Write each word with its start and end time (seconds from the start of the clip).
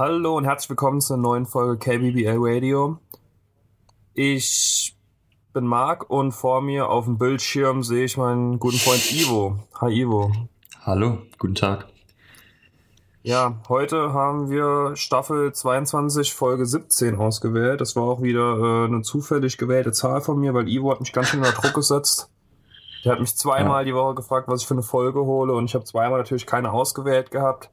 Hallo 0.00 0.38
und 0.38 0.46
herzlich 0.46 0.70
willkommen 0.70 1.02
zur 1.02 1.18
neuen 1.18 1.44
Folge 1.44 1.76
KBBL 1.76 2.38
Radio. 2.38 2.96
Ich 4.14 4.96
bin 5.52 5.66
Marc 5.66 6.08
und 6.08 6.32
vor 6.32 6.62
mir 6.62 6.88
auf 6.88 7.04
dem 7.04 7.18
Bildschirm 7.18 7.82
sehe 7.82 8.06
ich 8.06 8.16
meinen 8.16 8.58
guten 8.58 8.78
Freund 8.78 9.12
Ivo. 9.12 9.58
Hi 9.78 9.92
Ivo. 9.92 10.32
Hallo, 10.86 11.18
guten 11.38 11.54
Tag. 11.54 11.86
Ja, 13.22 13.60
heute 13.68 14.14
haben 14.14 14.48
wir 14.48 14.96
Staffel 14.96 15.52
22, 15.52 16.32
Folge 16.32 16.64
17 16.64 17.16
ausgewählt. 17.16 17.82
Das 17.82 17.94
war 17.94 18.04
auch 18.04 18.22
wieder 18.22 18.56
äh, 18.56 18.86
eine 18.86 19.02
zufällig 19.02 19.58
gewählte 19.58 19.92
Zahl 19.92 20.22
von 20.22 20.40
mir, 20.40 20.54
weil 20.54 20.66
Ivo 20.66 20.92
hat 20.92 21.00
mich 21.00 21.12
ganz 21.12 21.28
schön 21.28 21.40
unter 21.40 21.52
Druck 21.52 21.74
gesetzt. 21.74 22.30
Der 23.04 23.12
hat 23.12 23.20
mich 23.20 23.36
zweimal 23.36 23.82
ja. 23.82 23.84
die 23.84 23.94
Woche 23.94 24.14
gefragt, 24.14 24.48
was 24.48 24.62
ich 24.62 24.66
für 24.66 24.72
eine 24.72 24.82
Folge 24.82 25.20
hole 25.20 25.52
und 25.52 25.66
ich 25.66 25.74
habe 25.74 25.84
zweimal 25.84 26.20
natürlich 26.20 26.46
keine 26.46 26.72
ausgewählt 26.72 27.30
gehabt. 27.30 27.68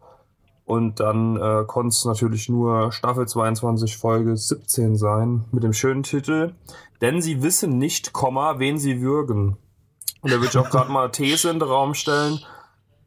Und 0.67 0.99
dann 0.99 1.37
äh, 1.37 1.63
konnte 1.65 1.93
es 1.93 2.03
natürlich 2.03 2.49
nur 2.49 2.91
Staffel 2.91 3.25
22, 3.25 3.95
Folge 3.95 4.35
17 4.35 4.97
sein, 4.97 5.45
mit 5.53 5.63
dem 5.63 5.71
schönen 5.71 6.03
Titel. 6.03 6.55
Denn 6.99 7.21
sie 7.21 7.41
wissen 7.41 7.77
nicht, 7.77 8.11
Komma, 8.11 8.59
wen 8.59 8.77
sie 8.77 8.99
würgen. 8.99 9.55
Und 10.19 10.29
da 10.33 10.35
würde 10.35 10.47
ich 10.47 10.57
auch 10.57 10.69
gerade 10.69 10.91
mal 10.91 11.09
These 11.09 11.49
in 11.49 11.59
den 11.59 11.69
Raum 11.69 11.93
stellen. 11.93 12.41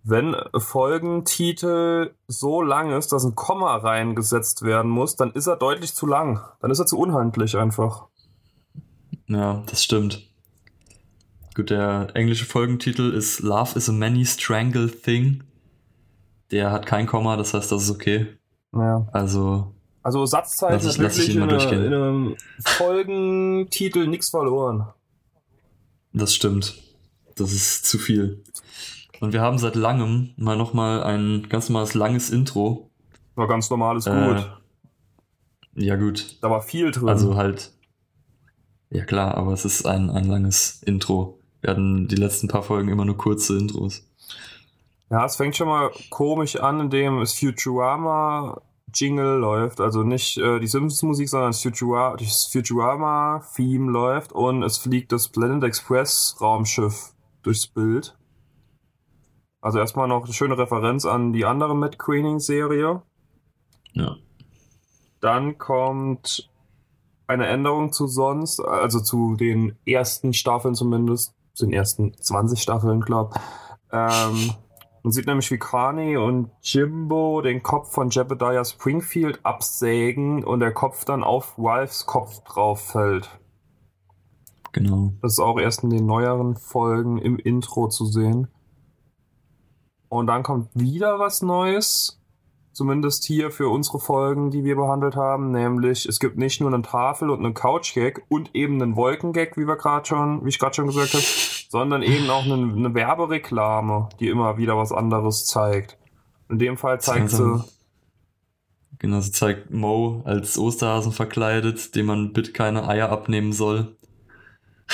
Wenn 0.02 0.34
Folgentitel 0.56 2.15
so 2.27 2.62
lang 2.62 2.92
ist, 2.92 3.12
dass 3.12 3.24
ein 3.24 3.34
Komma 3.34 3.77
reingesetzt 3.77 4.62
werden 4.62 4.90
muss, 4.90 5.16
dann 5.16 5.32
ist 5.32 5.46
er 5.46 5.56
deutlich 5.56 5.95
zu 5.95 6.06
lang. 6.06 6.40
Dann 6.62 6.70
ist 6.70 6.79
er 6.79 6.87
zu 6.87 6.98
unhandlich 6.98 7.59
einfach. 7.59 8.06
Ja, 9.27 9.62
das 9.66 9.84
stimmt. 9.84 10.27
Gut, 11.54 11.68
der 11.68 12.09
englische 12.15 12.46
Folgentitel 12.46 13.12
ist 13.12 13.40
Love 13.40 13.77
is 13.77 13.90
a 13.90 13.92
Many 13.92 14.24
Strangled 14.24 15.02
Thing. 15.02 15.42
Der 16.50 16.72
hat 16.72 16.86
kein 16.86 17.06
Komma, 17.06 17.36
das 17.36 17.54
heißt, 17.54 17.70
das 17.70 17.84
ist 17.84 17.90
okay. 17.90 18.27
Ja. 18.72 19.06
Also. 19.12 19.74
Also 20.02 20.24
Satzzeichen 20.24 20.88
ist 20.88 20.98
wirklich 20.98 21.34
in, 21.34 21.43
eine, 21.43 21.62
in 21.62 21.93
einem 21.93 22.37
Folgentitel 22.65 24.06
nichts 24.06 24.30
verloren. 24.30 24.87
Das 26.12 26.34
stimmt. 26.34 26.82
Das 27.37 27.52
ist 27.52 27.87
zu 27.87 27.98
viel. 27.98 28.43
Und 29.21 29.34
wir 29.34 29.43
haben 29.43 29.59
seit 29.59 29.76
langem 29.76 30.30
mal 30.37 30.56
nochmal 30.56 31.02
ein 31.02 31.48
ganz 31.48 31.68
normales 31.68 31.95
langes 31.95 32.30
Intro. 32.30 32.90
War 33.34 33.46
ganz 33.46 33.68
normales 33.68 34.06
äh, 34.06 34.26
gut. 34.26 34.51
Ja, 35.74 35.96
gut. 35.96 36.38
Da 36.40 36.51
war 36.51 36.62
viel 36.62 36.90
drin. 36.90 37.09
Also 37.09 37.37
halt. 37.37 37.73
Ja, 38.88 39.04
klar, 39.04 39.37
aber 39.37 39.52
es 39.52 39.65
ist 39.65 39.87
ein, 39.87 40.10
ein 40.10 40.24
langes 40.24 40.82
Intro. 40.82 41.38
Wir 41.60 41.71
hatten 41.71 42.09
die 42.09 42.16
letzten 42.16 42.48
paar 42.48 42.62
Folgen 42.62 42.88
immer 42.88 43.04
nur 43.04 43.16
kurze 43.16 43.56
Intros. 43.59 44.09
Ja, 45.10 45.24
es 45.24 45.36
fängt 45.36 45.56
schon 45.56 45.68
mal 45.68 45.90
komisch 46.08 46.56
an, 46.56 46.80
indem 46.80 47.20
es 47.20 47.34
Futurama 47.34 48.62
Jingle 48.94 49.38
läuft, 49.38 49.80
also 49.80 50.02
nicht 50.02 50.38
äh, 50.38 50.58
die 50.60 50.66
Simpsons 50.66 51.02
Musik, 51.02 51.28
sondern 51.28 51.50
das 51.50 51.62
Futurama, 51.62 52.16
das 52.16 52.46
Futurama 52.46 53.42
Theme 53.54 53.90
läuft 53.90 54.32
und 54.32 54.62
es 54.62 54.78
fliegt 54.78 55.12
das 55.12 55.28
Planet 55.28 55.64
Express 55.64 56.36
Raumschiff 56.40 57.12
durchs 57.42 57.66
Bild. 57.66 58.16
Also 59.60 59.78
erstmal 59.78 60.08
noch 60.08 60.24
eine 60.24 60.32
schöne 60.32 60.56
Referenz 60.56 61.04
an 61.04 61.32
die 61.32 61.44
andere 61.44 61.74
Matt 61.74 61.98
Queening 61.98 62.38
Serie. 62.38 63.02
Ja. 63.92 64.16
Dann 65.20 65.58
kommt 65.58 66.48
eine 67.26 67.47
Änderung 67.47 67.92
zu 67.92 68.06
sonst, 68.06 68.60
also 68.60 69.00
zu 69.00 69.36
den 69.36 69.76
ersten 69.84 70.32
Staffeln 70.32 70.75
zumindest, 70.75 71.34
zu 71.53 71.66
den 71.66 71.75
ersten 71.75 72.14
20 72.14 72.60
Staffeln, 72.62 73.00
glaube 73.00 73.38
ähm, 73.92 74.54
man 75.03 75.12
sieht 75.12 75.26
nämlich, 75.26 75.50
wie 75.50 75.59
Carney 75.59 76.16
und 76.16 76.50
Jimbo 76.62 77.41
den 77.41 77.62
Kopf 77.62 77.93
von 77.93 78.10
Jebediah 78.10 78.65
Springfield 78.65 79.41
absägen 79.44 80.44
und 80.44 80.60
der 80.60 80.72
Kopf 80.72 81.04
dann 81.04 81.25
auf 81.25 81.54
Ralphs 81.59 82.06
Kopf 82.06 82.43
drauf 82.44 82.81
fällt. 82.81 83.31
Genau. 84.72 85.12
Das 85.22 85.33
ist 85.33 85.41
auch 85.41 85.59
erst 85.59 85.83
in 85.83 85.91
den 85.91 86.06
neueren 86.06 86.56
Folgen 86.56 87.19
im 87.19 87.38
Intro 87.38 87.88
zu 87.88 88.05
sehen. 88.05 88.49
Und 90.09 90.27
dann 90.27 90.43
kommt 90.43 90.69
wieder 90.75 91.19
was 91.19 91.43
Neues. 91.43 92.17
Zumindest 92.72 93.25
hier 93.25 93.50
für 93.50 93.69
unsere 93.69 93.99
Folgen, 93.99 94.50
die 94.50 94.65
wir 94.65 94.77
behandelt 94.77 95.17
haben. 95.17 95.50
Nämlich, 95.50 96.06
es 96.06 96.21
gibt 96.21 96.38
nicht 96.38 96.61
nur 96.61 96.72
eine 96.72 96.82
Tafel 96.82 97.31
und 97.31 97.44
einen 97.44 97.55
Couch-Gag 97.55 98.22
und 98.28 98.55
eben 98.55 98.81
einen 98.81 98.97
Wolken-Gag, 98.97 99.56
wie 99.56 99.67
wir 99.67 99.77
gerade 99.77 100.06
schon, 100.06 100.44
wie 100.44 100.50
ich 100.50 100.59
gerade 100.59 100.75
schon 100.75 100.87
gesagt 100.87 101.15
habe, 101.15 101.25
sondern 101.70 102.03
eben 102.03 102.28
auch 102.31 102.44
eine, 102.44 102.54
eine 102.54 102.94
Werbereklame, 102.94 104.08
die 104.19 104.28
immer 104.28 104.58
wieder 104.58 104.76
was 104.76 104.91
anderes 104.91 105.47
zeigt. 105.47 105.97
In 106.48 106.58
dem 106.58 106.76
Fall 106.76 107.00
zeigt 107.00 107.31
sie. 107.31 107.64
Genau, 108.98 109.20
sie 109.20 109.31
zeigt 109.31 109.70
Mo 109.70 110.20
als 110.25 110.58
Osterhasen 110.58 111.12
verkleidet, 111.12 111.94
dem 111.94 112.06
man 112.06 112.32
bitte 112.32 112.50
keine 112.50 112.88
Eier 112.88 113.10
abnehmen 113.10 113.53
soll. 113.53 113.97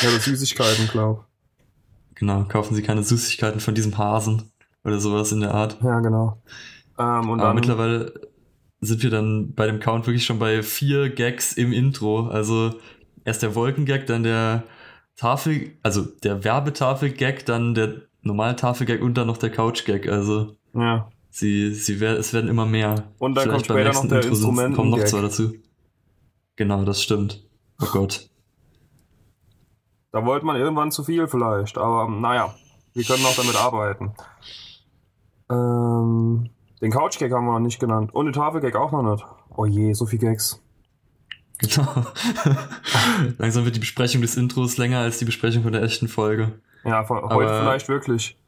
Ja, 0.02 0.10
das 0.10 0.26
Süßigkeiten, 0.26 0.88
glaub. 0.88 1.24
Genau, 2.14 2.44
kaufen 2.44 2.74
Sie 2.74 2.82
keine 2.82 3.02
Süßigkeiten 3.02 3.60
von 3.60 3.74
diesem 3.74 3.96
Hasen 3.96 4.52
oder 4.84 5.00
sowas 5.00 5.32
in 5.32 5.40
der 5.40 5.54
Art. 5.54 5.78
Ja, 5.82 6.00
genau. 6.00 6.42
Ähm, 6.98 7.30
und 7.30 7.40
Aber 7.40 7.48
dann, 7.48 7.54
mittlerweile 7.54 8.12
sind 8.80 9.02
wir 9.02 9.10
dann 9.10 9.54
bei 9.54 9.66
dem 9.66 9.80
Count 9.80 10.06
wirklich 10.06 10.26
schon 10.26 10.38
bei 10.38 10.62
vier 10.62 11.08
Gags 11.08 11.54
im 11.54 11.72
Intro. 11.72 12.28
Also 12.28 12.74
erst 13.24 13.42
der 13.42 13.54
Wolkengag, 13.54 14.06
dann 14.06 14.22
der 14.22 14.62
Tafel, 15.16 15.72
also 15.82 16.02
der 16.02 16.44
Werbetafel-Gag, 16.44 17.46
dann 17.46 17.74
der 17.74 18.02
normale 18.22 18.56
Tafel-Gag 18.56 19.02
und 19.02 19.14
dann 19.14 19.26
noch 19.26 19.38
der 19.38 19.50
Couch-Gag. 19.50 20.08
Also 20.08 20.56
ja. 20.74 21.08
sie, 21.30 21.72
sie 21.74 22.00
werden, 22.00 22.18
es 22.18 22.32
werden 22.32 22.48
immer 22.48 22.66
mehr. 22.66 23.04
Und 23.18 23.34
dann 23.34 23.44
Vielleicht 23.44 23.68
kommt 23.68 23.80
später 23.80 23.92
noch 23.94 24.08
der 24.08 24.24
Instrument. 24.24 24.76
Kommen 24.76 24.90
noch 24.90 25.04
zwei 25.04 25.22
dazu. 25.22 25.54
Genau, 26.56 26.84
das 26.84 27.02
stimmt. 27.02 27.46
Oh 27.80 27.86
Gott. 27.92 28.28
Da 30.12 30.24
wollte 30.24 30.46
man 30.46 30.56
irgendwann 30.56 30.90
zu 30.90 31.04
viel 31.04 31.28
vielleicht, 31.28 31.76
aber 31.76 32.08
naja, 32.08 32.54
wir 32.94 33.04
können 33.04 33.24
auch 33.26 33.36
damit 33.36 33.56
arbeiten. 33.56 34.14
Ähm, 35.50 36.50
den 36.80 36.90
Couch-Gag 36.90 37.32
haben 37.32 37.44
wir 37.46 37.52
noch 37.52 37.60
nicht 37.60 37.78
genannt. 37.78 38.14
Und 38.14 38.26
den 38.26 38.32
Tafel-Gag 38.32 38.76
auch 38.76 38.92
noch 38.92 39.02
nicht. 39.02 39.24
Oh 39.54 39.66
je, 39.66 39.92
so 39.92 40.06
viel 40.06 40.18
Gags. 40.18 40.62
Genau. 41.58 42.04
Langsam 43.38 43.64
wird 43.64 43.76
die 43.76 43.80
Besprechung 43.80 44.20
des 44.20 44.36
Intros 44.36 44.76
länger 44.76 45.00
als 45.00 45.18
die 45.18 45.24
Besprechung 45.24 45.62
von 45.62 45.72
der 45.72 45.82
echten 45.82 46.08
Folge. 46.08 46.60
Ja, 46.84 47.04
von 47.04 47.18
Aber, 47.18 47.34
heute 47.34 47.58
vielleicht 47.60 47.88
wirklich. 47.88 48.38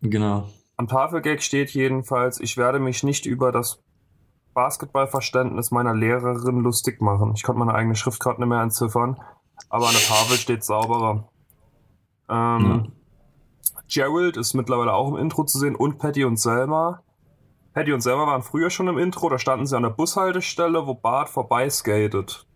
Genau. 0.00 0.48
Am 0.76 0.88
Tafelgag 0.88 1.42
steht 1.42 1.70
jedenfalls, 1.70 2.40
ich 2.40 2.56
werde 2.56 2.80
mich 2.80 3.02
nicht 3.02 3.26
über 3.26 3.52
das 3.52 3.80
Basketballverständnis 4.54 5.70
meiner 5.70 5.94
Lehrerin 5.94 6.60
lustig 6.60 7.00
machen. 7.00 7.32
Ich 7.36 7.42
konnte 7.42 7.58
meine 7.60 7.74
eigene 7.74 7.94
Schrift 7.94 8.20
gerade 8.20 8.40
nicht 8.40 8.48
mehr 8.48 8.62
entziffern, 8.62 9.20
aber 9.68 9.86
an 9.86 9.92
der 9.92 10.00
Tafel 10.00 10.36
steht 10.36 10.64
sauberer. 10.64 11.28
Ähm, 12.28 12.64
ja. 12.64 12.86
Gerald 13.88 14.36
ist 14.36 14.54
mittlerweile 14.54 14.92
auch 14.92 15.08
im 15.08 15.16
Intro 15.16 15.44
zu 15.44 15.58
sehen 15.58 15.76
und 15.76 15.98
Patty 15.98 16.24
und 16.24 16.38
Selma. 16.38 17.02
Patty 17.72 17.92
und 17.92 18.02
Selma 18.02 18.26
waren 18.26 18.42
früher 18.42 18.70
schon 18.70 18.88
im 18.88 18.98
Intro, 18.98 19.28
da 19.28 19.38
standen 19.38 19.66
sie 19.66 19.76
an 19.76 19.82
der 19.82 19.90
Bushaltestelle, 19.90 20.86
wo 20.86 20.94
Bart 20.94 21.28
vorbeiskatet. 21.28 22.46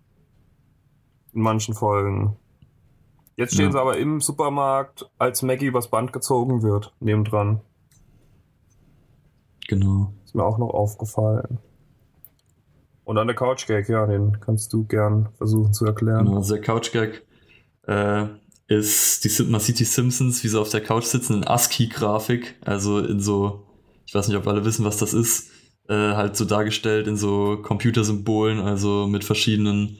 In 1.32 1.42
manchen 1.42 1.74
Folgen. 1.74 2.36
Jetzt 3.36 3.54
stehen 3.54 3.66
ja. 3.66 3.72
sie 3.72 3.80
aber 3.80 3.98
im 3.98 4.20
Supermarkt, 4.20 5.10
als 5.18 5.42
Maggie 5.42 5.66
übers 5.66 5.88
Band 5.88 6.12
gezogen 6.12 6.62
wird, 6.62 6.94
nebendran. 7.00 7.60
Genau. 9.68 10.12
Ist 10.24 10.34
mir 10.34 10.44
auch 10.44 10.58
noch 10.58 10.70
aufgefallen. 10.70 11.58
Und 13.04 13.16
dann 13.16 13.26
der 13.26 13.36
Couch-Gag, 13.36 13.88
ja, 13.88 14.06
den 14.06 14.40
kannst 14.40 14.72
du 14.72 14.84
gern 14.84 15.28
versuchen 15.36 15.72
zu 15.72 15.84
erklären. 15.84 16.24
Genau, 16.24 16.38
also 16.38 16.54
der 16.54 16.62
Couch-Gag 16.62 17.24
äh, 17.86 18.26
ist, 18.68 19.24
die, 19.24 19.42
man 19.44 19.60
sieht 19.60 19.78
die 19.78 19.84
Simpsons, 19.84 20.42
wie 20.42 20.48
sie 20.48 20.60
auf 20.60 20.70
der 20.70 20.82
Couch 20.82 21.04
sitzen, 21.04 21.34
in 21.34 21.46
ASCII-Grafik, 21.46 22.56
also 22.64 22.98
in 22.98 23.20
so 23.20 23.65
ich 24.06 24.14
weiß 24.14 24.28
nicht, 24.28 24.36
ob 24.36 24.46
alle 24.46 24.64
wissen, 24.64 24.84
was 24.84 24.96
das 24.96 25.12
ist, 25.12 25.50
äh, 25.88 25.94
halt 25.94 26.36
so 26.36 26.44
dargestellt 26.44 27.06
in 27.06 27.16
so 27.16 27.58
Computersymbolen, 27.62 28.60
also 28.60 29.06
mit 29.06 29.24
verschiedenen 29.24 29.98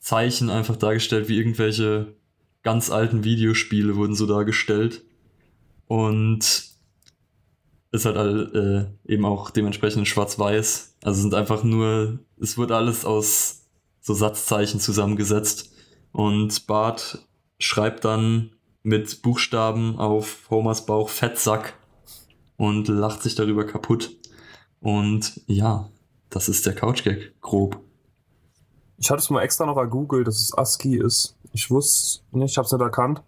Zeichen 0.00 0.50
einfach 0.50 0.76
dargestellt, 0.76 1.28
wie 1.28 1.38
irgendwelche 1.38 2.14
ganz 2.62 2.90
alten 2.90 3.24
Videospiele 3.24 3.96
wurden 3.96 4.14
so 4.14 4.26
dargestellt. 4.26 5.02
Und 5.86 6.74
ist 7.92 8.06
halt 8.06 8.16
all, 8.16 8.90
äh, 9.06 9.12
eben 9.12 9.24
auch 9.24 9.50
dementsprechend 9.50 10.08
schwarz-weiß. 10.08 10.96
Also 11.04 11.20
sind 11.20 11.34
einfach 11.34 11.62
nur, 11.62 12.18
es 12.40 12.58
wird 12.58 12.72
alles 12.72 13.04
aus 13.04 13.66
so 14.00 14.14
Satzzeichen 14.14 14.80
zusammengesetzt. 14.80 15.72
Und 16.10 16.66
Bart 16.66 17.26
schreibt 17.58 18.04
dann 18.04 18.50
mit 18.82 19.22
Buchstaben 19.22 19.96
auf 19.98 20.50
Homers 20.50 20.86
Bauch 20.86 21.08
Fettsack 21.08 21.74
und 22.64 22.88
lacht 22.88 23.22
sich 23.22 23.34
darüber 23.34 23.66
kaputt. 23.66 24.16
Und 24.80 25.42
ja, 25.46 25.90
das 26.30 26.48
ist 26.48 26.64
der 26.64 26.74
Couch-Gag, 26.74 27.38
grob. 27.42 27.78
Ich 28.96 29.10
hatte 29.10 29.20
es 29.20 29.28
mal 29.28 29.42
extra 29.42 29.66
noch 29.66 29.76
ergoogelt, 29.76 30.26
dass 30.26 30.38
es 30.38 30.56
ASCII 30.56 30.96
ist. 30.96 31.36
Ich 31.52 31.70
wusste 31.70 32.22
nicht, 32.32 32.52
ich 32.52 32.56
habe 32.56 32.64
es 32.64 32.72
nicht 32.72 32.80
erkannt. 32.80 33.22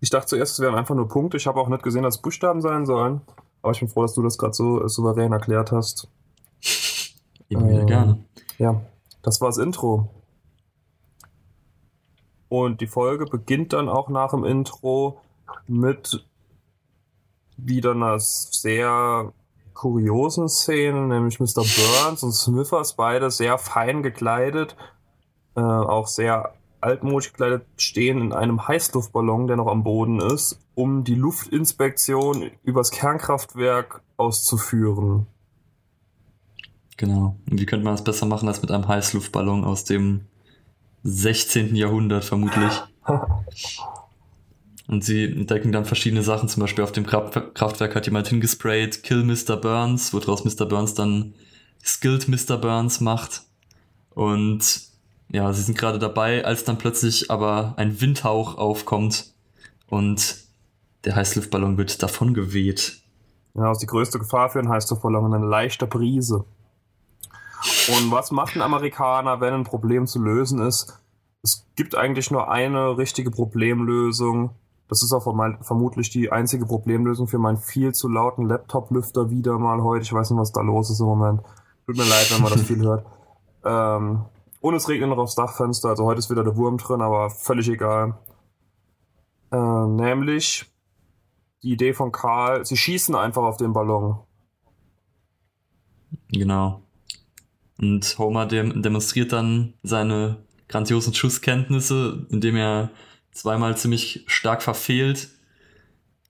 Ich 0.00 0.08
dachte 0.08 0.28
zuerst, 0.28 0.54
es 0.54 0.60
wären 0.60 0.74
einfach 0.74 0.94
nur 0.94 1.06
Punkte. 1.06 1.36
Ich 1.36 1.46
habe 1.46 1.60
auch 1.60 1.68
nicht 1.68 1.82
gesehen, 1.82 2.02
dass 2.02 2.16
es 2.16 2.22
Buchstaben 2.22 2.62
sein 2.62 2.86
sollen. 2.86 3.20
Aber 3.60 3.72
ich 3.72 3.80
bin 3.80 3.88
froh, 3.88 4.02
dass 4.02 4.14
du 4.14 4.22
das 4.22 4.38
gerade 4.38 4.54
so 4.54 4.88
souverän 4.88 5.32
erklärt 5.32 5.70
hast. 5.70 6.08
Immer 7.50 7.68
wieder 7.68 7.84
gerne. 7.84 8.24
Ja, 8.56 8.80
das 9.20 9.42
war 9.42 9.48
das 9.48 9.58
Intro. 9.58 10.08
Und 12.48 12.80
die 12.80 12.86
Folge 12.86 13.26
beginnt 13.26 13.74
dann 13.74 13.90
auch 13.90 14.08
nach 14.08 14.30
dem 14.30 14.44
Intro 14.44 15.20
mit 15.66 16.24
wieder 17.64 17.92
einer 17.92 18.18
sehr 18.18 19.32
kuriosen 19.74 20.48
Szene, 20.48 21.06
nämlich 21.06 21.40
Mr. 21.40 21.64
Burns 21.64 22.22
und 22.22 22.32
Smithers, 22.32 22.94
beide 22.94 23.30
sehr 23.30 23.56
fein 23.58 24.02
gekleidet, 24.02 24.76
äh, 25.56 25.60
auch 25.60 26.06
sehr 26.06 26.52
altmodisch 26.80 27.32
gekleidet, 27.32 27.66
stehen 27.76 28.20
in 28.20 28.32
einem 28.32 28.66
Heißluftballon, 28.66 29.46
der 29.46 29.56
noch 29.56 29.68
am 29.68 29.82
Boden 29.82 30.20
ist, 30.20 30.58
um 30.74 31.04
die 31.04 31.14
Luftinspektion 31.14 32.50
übers 32.62 32.90
Kernkraftwerk 32.90 34.02
auszuführen. 34.16 35.26
Genau. 36.96 37.36
Und 37.50 37.60
wie 37.60 37.66
könnte 37.66 37.84
man 37.84 37.94
das 37.94 38.04
besser 38.04 38.26
machen 38.26 38.48
als 38.48 38.60
mit 38.60 38.70
einem 38.70 38.86
Heißluftballon 38.86 39.64
aus 39.64 39.84
dem 39.84 40.26
16. 41.04 41.74
Jahrhundert 41.74 42.24
vermutlich? 42.24 42.72
Und 44.90 45.04
sie 45.04 45.24
entdecken 45.24 45.70
dann 45.70 45.84
verschiedene 45.84 46.24
Sachen, 46.24 46.48
zum 46.48 46.62
Beispiel 46.62 46.82
auf 46.82 46.90
dem 46.90 47.06
Kraftwerk 47.06 47.94
hat 47.94 48.06
jemand 48.06 48.26
hingesprayt, 48.26 49.04
Kill 49.04 49.22
Mr. 49.22 49.56
Burns, 49.56 50.12
woraus 50.12 50.44
Mr. 50.44 50.66
Burns 50.66 50.94
dann 50.94 51.32
Skilled 51.80 52.26
Mr. 52.26 52.56
Burns 52.56 53.00
macht. 53.00 53.42
Und 54.16 54.80
ja, 55.28 55.52
sie 55.52 55.62
sind 55.62 55.78
gerade 55.78 56.00
dabei, 56.00 56.44
als 56.44 56.64
dann 56.64 56.76
plötzlich 56.76 57.30
aber 57.30 57.74
ein 57.76 58.00
Windhauch 58.00 58.58
aufkommt 58.58 59.32
und 59.86 60.38
der 61.04 61.14
Heißluftballon 61.14 61.78
wird 61.78 62.02
davon 62.02 62.34
geweht. 62.34 62.98
Das 63.54 63.76
ist 63.76 63.82
die 63.82 63.86
größte 63.86 64.18
Gefahr 64.18 64.50
für 64.50 64.58
einen 64.58 64.70
Heißluftballon, 64.70 65.32
eine 65.32 65.46
leichte 65.46 65.86
Brise. 65.86 66.44
Und 67.94 68.10
was 68.10 68.32
macht 68.32 68.56
ein 68.56 68.62
Amerikaner, 68.62 69.40
wenn 69.40 69.54
ein 69.54 69.64
Problem 69.64 70.08
zu 70.08 70.20
lösen 70.20 70.58
ist? 70.60 70.98
Es 71.44 71.64
gibt 71.76 71.94
eigentlich 71.94 72.32
nur 72.32 72.50
eine 72.50 72.98
richtige 72.98 73.30
Problemlösung. 73.30 74.50
Das 74.90 75.04
ist 75.04 75.12
auch 75.12 75.22
vermutlich 75.22 76.10
die 76.10 76.32
einzige 76.32 76.66
Problemlösung 76.66 77.28
für 77.28 77.38
meinen 77.38 77.58
viel 77.58 77.92
zu 77.92 78.08
lauten 78.08 78.46
Laptop-Lüfter 78.46 79.30
wieder 79.30 79.56
mal 79.56 79.84
heute. 79.84 80.02
Ich 80.02 80.12
weiß 80.12 80.30
nicht, 80.30 80.38
was 80.40 80.50
da 80.50 80.62
los 80.62 80.90
ist 80.90 80.98
im 80.98 81.06
Moment. 81.06 81.42
Tut 81.86 81.96
mir 81.96 82.08
leid, 82.08 82.28
wenn 82.32 82.42
man 82.42 82.52
das 82.52 82.62
viel 82.62 82.82
hört. 82.82 83.06
Ähm, 83.62 84.24
und 84.62 84.74
es 84.74 84.88
regnet 84.88 85.10
noch 85.10 85.18
aufs 85.18 85.34
Dachfenster, 85.34 85.90
also 85.90 86.06
heute 86.06 86.18
ist 86.18 86.30
wieder 86.30 86.42
der 86.42 86.56
Wurm 86.56 86.78
drin, 86.78 87.02
aber 87.02 87.28
völlig 87.28 87.68
egal. 87.68 88.18
Äh, 89.52 89.86
nämlich 89.86 90.64
die 91.62 91.72
Idee 91.72 91.92
von 91.92 92.10
Karl, 92.10 92.64
sie 92.64 92.78
schießen 92.78 93.14
einfach 93.14 93.42
auf 93.42 93.58
den 93.58 93.74
Ballon. 93.74 94.18
Genau. 96.28 96.80
Und 97.78 98.18
Homer 98.18 98.46
dem 98.46 98.80
demonstriert 98.80 99.32
dann 99.32 99.74
seine 99.82 100.38
grandiosen 100.68 101.12
Schusskenntnisse, 101.12 102.26
indem 102.30 102.56
er 102.56 102.90
zweimal 103.32 103.76
ziemlich 103.76 104.24
stark 104.26 104.62
verfehlt. 104.62 105.28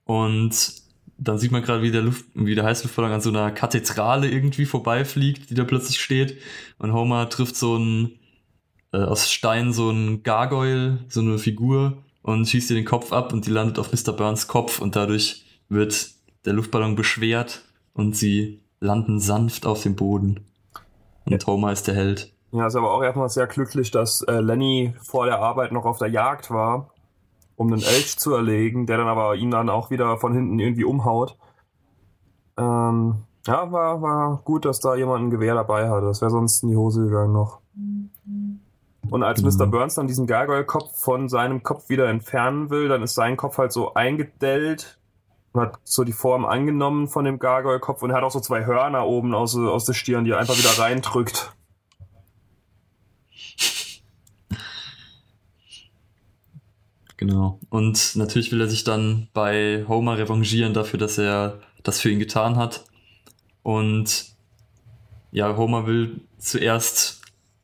Und 0.05 0.81
dann 1.17 1.37
sieht 1.37 1.51
man 1.51 1.61
gerade, 1.61 1.83
wie 1.83 1.91
der 1.91 2.01
Luft, 2.01 2.25
wie 2.33 2.55
der 2.55 2.65
Heißluftballon 2.65 3.11
an 3.11 3.21
so 3.21 3.29
einer 3.29 3.51
Kathedrale 3.51 4.29
irgendwie 4.29 4.65
vorbeifliegt, 4.65 5.49
die 5.49 5.53
da 5.53 5.63
plötzlich 5.63 6.01
steht. 6.01 6.41
Und 6.79 6.93
Homer 6.93 7.29
trifft 7.29 7.55
so 7.55 7.75
einen, 7.75 8.19
äh, 8.91 8.97
aus 8.97 9.31
Stein 9.31 9.71
so 9.71 9.89
einen 9.89 10.23
Gargoyle, 10.23 10.99
so 11.09 11.21
eine 11.21 11.37
Figur 11.37 12.03
und 12.23 12.47
schießt 12.47 12.71
ihr 12.71 12.75
den 12.75 12.85
Kopf 12.85 13.13
ab 13.13 13.33
und 13.33 13.45
die 13.45 13.51
landet 13.51 13.79
auf 13.79 13.91
Mr. 13.91 14.13
Burns 14.13 14.47
Kopf 14.47 14.79
und 14.79 14.95
dadurch 14.95 15.45
wird 15.69 16.09
der 16.45 16.53
Luftballon 16.53 16.95
beschwert 16.95 17.61
und 17.93 18.15
sie 18.15 18.61
landen 18.79 19.19
sanft 19.19 19.65
auf 19.65 19.83
dem 19.83 19.95
Boden. 19.95 20.45
Und 21.25 21.33
ja. 21.33 21.47
Homer 21.47 21.71
ist 21.71 21.87
der 21.87 21.95
Held. 21.95 22.33
Ja, 22.51 22.67
ist 22.67 22.75
aber 22.75 22.91
auch 22.91 23.01
erstmal 23.01 23.29
sehr 23.29 23.47
glücklich, 23.47 23.91
dass 23.91 24.23
äh, 24.23 24.41
Lenny 24.41 24.93
vor 25.01 25.25
der 25.25 25.39
Arbeit 25.39 25.71
noch 25.71 25.85
auf 25.85 25.99
der 25.99 26.09
Jagd 26.09 26.51
war, 26.51 26.90
um 27.61 27.71
einen 27.71 27.81
Elch 27.81 28.17
zu 28.17 28.33
erlegen, 28.33 28.85
der 28.85 28.97
dann 28.97 29.07
aber 29.07 29.35
ihn 29.35 29.51
dann 29.51 29.69
auch 29.69 29.89
wieder 29.91 30.17
von 30.17 30.33
hinten 30.33 30.59
irgendwie 30.59 30.83
umhaut. 30.83 31.37
Ähm, 32.57 33.23
ja, 33.47 33.71
war, 33.71 34.01
war 34.01 34.41
gut, 34.43 34.65
dass 34.65 34.79
da 34.79 34.95
jemand 34.95 35.25
ein 35.25 35.29
Gewehr 35.31 35.55
dabei 35.55 35.89
hatte. 35.89 36.07
Das 36.07 36.21
wäre 36.21 36.31
sonst 36.31 36.63
in 36.63 36.69
die 36.69 36.75
Hose 36.75 37.05
gegangen 37.05 37.33
noch. 37.33 37.59
Und 39.09 39.23
als 39.23 39.41
mhm. 39.41 39.49
Mr. 39.49 39.67
Burns 39.67 39.95
dann 39.95 40.07
diesen 40.07 40.27
Gargoyle-Kopf 40.27 40.99
von 40.99 41.29
seinem 41.29 41.63
Kopf 41.63 41.89
wieder 41.89 42.07
entfernen 42.07 42.69
will, 42.69 42.87
dann 42.87 43.01
ist 43.01 43.15
sein 43.15 43.37
Kopf 43.37 43.57
halt 43.57 43.71
so 43.71 43.93
eingedellt 43.93 44.99
und 45.53 45.61
hat 45.61 45.79
so 45.83 46.03
die 46.03 46.13
Form 46.13 46.45
angenommen 46.45 47.07
von 47.07 47.25
dem 47.25 47.39
Gargoyle-Kopf 47.39 48.03
und 48.03 48.11
er 48.11 48.17
hat 48.17 48.23
auch 48.23 48.31
so 48.31 48.39
zwei 48.39 48.65
Hörner 48.65 49.05
oben 49.05 49.33
aus, 49.33 49.57
aus 49.57 49.85
der 49.85 49.93
Stirn, 49.93 50.25
die 50.25 50.31
er 50.31 50.39
einfach 50.39 50.57
wieder 50.57 50.81
reindrückt. 50.81 51.53
Genau. 57.21 57.59
Und 57.69 58.15
natürlich 58.15 58.51
will 58.51 58.61
er 58.61 58.67
sich 58.67 58.83
dann 58.83 59.27
bei 59.31 59.85
Homer 59.87 60.17
revanchieren 60.17 60.73
dafür, 60.73 60.97
dass 60.97 61.19
er 61.19 61.59
das 61.83 62.01
für 62.01 62.09
ihn 62.09 62.17
getan 62.17 62.55
hat. 62.55 62.83
Und 63.61 64.25
ja, 65.31 65.55
Homer 65.55 65.85
will 65.85 66.21
zuerst, 66.39 67.21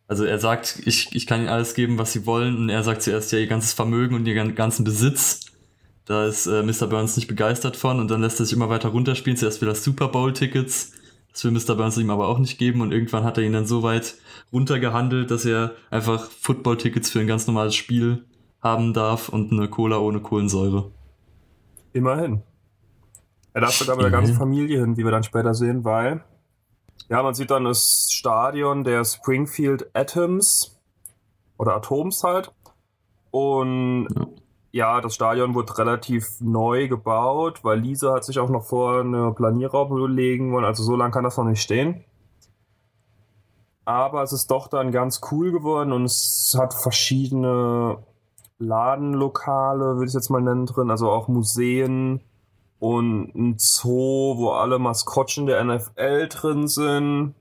also 0.08 0.26
er 0.26 0.38
sagt, 0.38 0.84
ich, 0.86 1.16
ich 1.16 1.26
kann 1.26 1.40
ihnen 1.40 1.50
alles 1.50 1.74
geben, 1.74 1.98
was 1.98 2.14
sie 2.14 2.28
wollen. 2.28 2.56
Und 2.56 2.70
er 2.70 2.84
sagt 2.84 3.02
zuerst 3.02 3.32
ja 3.32 3.40
ihr 3.40 3.48
ganzes 3.48 3.74
Vermögen 3.74 4.14
und 4.14 4.28
ihren 4.28 4.54
ganzen 4.54 4.84
Besitz. 4.84 5.40
Da 6.06 6.28
ist 6.28 6.46
äh, 6.46 6.62
Mr. 6.62 6.86
Burns 6.86 7.16
nicht 7.16 7.28
begeistert 7.28 7.78
von 7.78 8.00
und 8.00 8.12
dann 8.12 8.22
lässt 8.22 8.40
er 8.40 8.46
sich 8.46 8.54
immer 8.54 8.70
weiter 8.70 8.90
runterspielen. 8.90 9.38
Zuerst 9.38 9.60
will 9.62 9.70
er 9.70 9.76
Super 9.76 10.10
Bowl-Tickets. 10.10 10.92
Das 11.34 11.44
will 11.44 11.52
Mr. 11.52 11.74
Burns 11.74 11.98
ihm 11.98 12.12
aber 12.12 12.28
auch 12.28 12.38
nicht 12.38 12.60
geben 12.60 12.82
und 12.82 12.92
irgendwann 12.92 13.24
hat 13.24 13.40
er 13.40 13.44
ihn 13.44 13.54
dann 13.54 13.66
so 13.66 13.82
weit 13.82 14.18
runtergehandelt, 14.54 15.32
dass 15.32 15.46
er 15.46 15.74
einfach 15.90 16.30
Football-Tickets 16.30 17.10
für 17.10 17.22
ein 17.22 17.28
ganz 17.28 17.48
normales 17.48 17.74
Spiel 17.74 18.24
haben 18.62 18.94
darf 18.94 19.30
und 19.30 19.52
eine 19.52 19.70
Cola 19.70 19.98
ohne 19.98 20.20
Kohlensäure. 20.20 20.92
Immerhin. 21.94 22.44
Er 23.54 23.62
darf 23.62 23.74
sogar 23.74 23.96
mit 23.96 24.06
der 24.06 24.12
ganzen 24.12 24.36
Familie 24.36 24.80
hin, 24.82 24.98
wie 24.98 25.04
wir 25.04 25.12
dann 25.12 25.24
später 25.24 25.54
sehen, 25.54 25.84
weil 25.84 26.24
ja, 27.10 27.24
man 27.24 27.34
sieht 27.34 27.52
dann 27.52 27.64
das 27.64 28.12
Stadion 28.12 28.84
der 28.84 29.06
Springfield 29.06 29.90
Atoms 29.94 30.78
oder 31.58 31.76
Atoms 31.76 32.24
halt. 32.24 32.52
Und 33.32 34.08
ja. 34.14 34.28
ja, 34.72 35.02
das 35.02 35.16
Stadion 35.16 35.56
wurde 35.56 35.78
relativ 35.78 36.40
neu 36.40 36.88
gebaut, 36.88 37.64
weil 37.64 37.80
Lisa 37.80 38.14
hat 38.14 38.26
sich 38.26 38.40
auch 38.40 38.50
noch 38.50 38.64
vor 38.64 39.00
eine 39.00 39.32
Planierraube 39.32 40.08
legen 40.08 40.52
wollen. 40.52 40.66
Also 40.66 40.84
so 40.84 40.96
lange 40.96 41.12
kann 41.12 41.24
das 41.24 41.38
noch 41.38 41.46
nicht 41.46 41.62
stehen. 41.62 42.04
Aber 43.86 44.22
es 44.22 44.34
ist 44.34 44.52
doch 44.52 44.68
dann 44.68 44.92
ganz 44.92 45.22
cool 45.32 45.52
geworden 45.52 45.94
und 45.94 46.04
es 46.04 46.56
hat 46.60 46.74
verschiedene 46.74 48.00
Ladenlokale, 48.60 49.96
würde 49.96 50.08
ich 50.08 50.14
jetzt 50.14 50.30
mal 50.30 50.42
nennen, 50.42 50.66
drin, 50.66 50.90
also 50.90 51.10
auch 51.12 51.28
Museen 51.28 52.22
und 52.80 53.36
ein 53.36 53.56
Zoo, 53.58 54.38
wo 54.38 54.50
alle 54.50 54.80
Maskottchen 54.80 55.46
der 55.46 55.64
NFL 55.64 56.28
drin 56.30 56.68
sind 56.68 57.36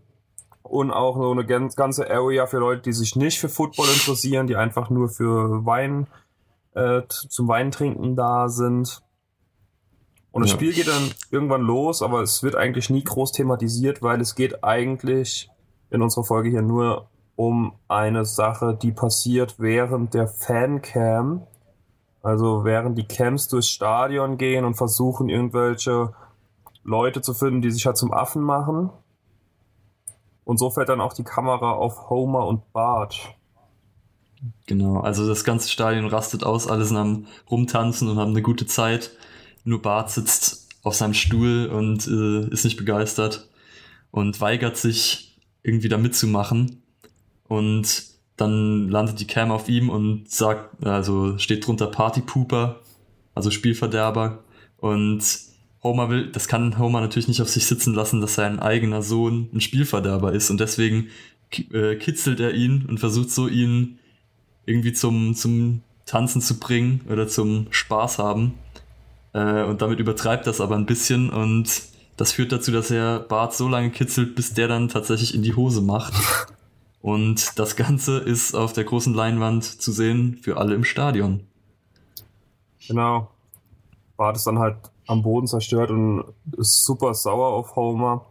und 0.63 0.91
auch 0.91 1.17
so 1.17 1.31
eine 1.31 1.45
ganze 1.45 2.11
Area 2.11 2.47
für 2.47 2.59
Leute, 2.59 2.83
die 2.83 2.93
sich 2.93 3.17
nicht 3.17 3.39
für 3.39 3.49
Football 3.49 3.87
interessieren, 3.87 4.47
die 4.47 4.57
einfach 4.57 4.91
nur 4.91 5.09
für 5.09 5.65
Wein 5.65 6.07
äh, 6.75 7.03
zum 7.09 7.49
Weintrinken 7.49 8.17
da 8.17 8.49
sind. 8.49 9.03
Und 10.33 10.43
das 10.43 10.51
ja. 10.51 10.57
Spiel 10.57 10.75
geht 10.75 10.89
dann 10.89 11.11
irgendwann 11.31 11.63
los, 11.63 12.03
aber 12.03 12.21
es 12.21 12.43
wird 12.43 12.57
eigentlich 12.57 12.91
nie 12.91 13.03
groß 13.03 13.33
thematisiert, 13.33 14.03
weil 14.03 14.21
es 14.21 14.35
geht 14.35 14.63
eigentlich 14.65 15.49
in 15.91 16.03
unserer 16.03 16.25
Folge 16.25 16.51
hier 16.51 16.63
nur 16.63 17.09
um 17.37 17.75
eine 17.87 18.25
Sache, 18.25 18.77
die 18.81 18.93
passiert 18.93 19.57
während 19.59 20.15
der 20.15 20.27
Fancam. 20.27 21.47
Also 22.23 22.65
während 22.65 22.99
die 22.99 23.07
Camps 23.07 23.47
durchs 23.49 23.69
Stadion 23.69 24.37
gehen 24.39 24.65
und 24.65 24.75
versuchen, 24.75 25.29
irgendwelche 25.29 26.13
Leute 26.83 27.21
zu 27.21 27.35
finden, 27.35 27.61
die 27.61 27.71
sich 27.71 27.87
halt 27.87 27.97
zum 27.97 28.13
Affen 28.13 28.43
machen. 28.43 28.91
Und 30.45 30.59
so 30.59 30.71
fällt 30.71 30.89
dann 30.89 31.01
auch 31.01 31.13
die 31.13 31.25
Kamera 31.25 31.73
auf 31.73 32.09
Homer 32.09 32.47
und 32.47 32.73
Bart. 32.73 33.37
Genau, 34.67 35.01
also 35.01 35.27
das 35.27 35.45
ganze 35.45 35.69
Stadion 35.69 36.07
rastet 36.07 36.45
aus, 36.45 36.69
alle 36.69 36.85
sind 36.85 36.97
am 36.97 37.27
Rumtanzen 37.51 38.09
und 38.09 38.19
haben 38.19 38.31
eine 38.31 38.43
gute 38.43 38.67
Zeit. 38.67 39.11
Nur 39.65 39.83
Bart 39.83 40.11
sitzt 40.11 40.69
auf 40.83 40.95
seinem 40.95 41.15
Stuhl 41.15 41.67
und 41.67 42.07
äh, 42.07 42.49
ist 42.53 42.65
nicht 42.65 42.77
begeistert 42.77 43.49
und 44.11 44.41
weigert 44.41 44.77
sich 44.77 45.37
irgendwie 45.63 45.89
da 45.89 45.99
mitzumachen. 45.99 46.83
Und 47.49 48.05
dann 48.37 48.89
landet 48.89 49.21
die 49.21 49.27
Cam 49.27 49.51
auf 49.51 49.69
ihm 49.69 49.89
und 49.89 50.31
sagt, 50.31 50.85
also 50.85 51.39
steht 51.39 51.67
drunter 51.67 51.87
Partypooper, 51.87 52.81
also 53.35 53.51
Spielverderber. 53.51 54.45
Und 54.79 55.23
Homer 55.83 56.11
will, 56.11 56.31
das 56.31 56.49
kann 56.49 56.79
Homer 56.79 57.01
natürlich 57.01 57.29
nicht 57.29 57.41
auf 57.41 57.49
sich 57.49 57.67
sitzen 57.67 57.95
lassen, 57.95 58.21
dass 58.21 58.35
sein 58.35 58.59
eigener 58.59 59.03
Sohn 59.03 59.49
ein 59.55 59.61
Spielverderber 59.61 60.33
ist. 60.33 60.51
Und 60.51 60.61
deswegen 60.61 61.09
äh, 61.73 61.97
kitzelt 61.97 62.41
er 62.41 62.53
ihn 62.55 62.85
und 62.87 62.99
versucht 62.99 63.31
so 63.31 63.49
ihn 63.49 63.99
irgendwie 64.67 64.93
zum, 64.93 65.35
zum 65.35 65.83
Tanzen 66.05 66.41
zu 66.41 66.59
bringen 66.59 67.03
oder 67.09 67.29
zum 67.29 67.69
Spaß 67.71 68.19
haben. 68.19 68.55
Äh, 69.33 69.65
und 69.65 69.81
damit 69.81 70.01
übertreibt 70.01 70.47
das 70.47 70.61
aber 70.61 70.77
ein 70.77 70.87
bisschen 70.87 71.31
und 71.31 71.69
das 72.17 72.33
führt 72.33 72.51
dazu, 72.51 72.73
dass 72.73 72.91
er 72.91 73.21
Bart 73.21 73.55
so 73.55 73.69
lange 73.69 73.91
kitzelt, 73.91 74.35
bis 74.35 74.55
der 74.55 74.69
dann 74.69 74.89
tatsächlich 74.89 75.35
in 75.35 75.43
die 75.43 75.55
Hose 75.55 75.83
macht. 75.83 76.15
Und 77.07 77.57
das 77.57 77.77
Ganze 77.77 78.19
ist 78.19 78.57
auf 78.57 78.73
der 78.73 78.83
großen 78.83 79.15
Leinwand 79.15 79.63
zu 79.63 79.93
sehen 79.93 80.41
für 80.43 80.57
alle 80.57 80.75
im 80.75 80.83
Stadion. 80.83 81.47
Genau. 82.89 83.29
Bart 84.17 84.35
ist 84.35 84.45
dann 84.49 84.59
halt 84.59 84.79
am 85.07 85.23
Boden 85.23 85.47
zerstört 85.47 85.93
und 85.93 86.25
ist 86.57 86.85
super 86.85 87.15
sauer 87.15 87.53
auf 87.53 87.77
Homer. 87.77 88.27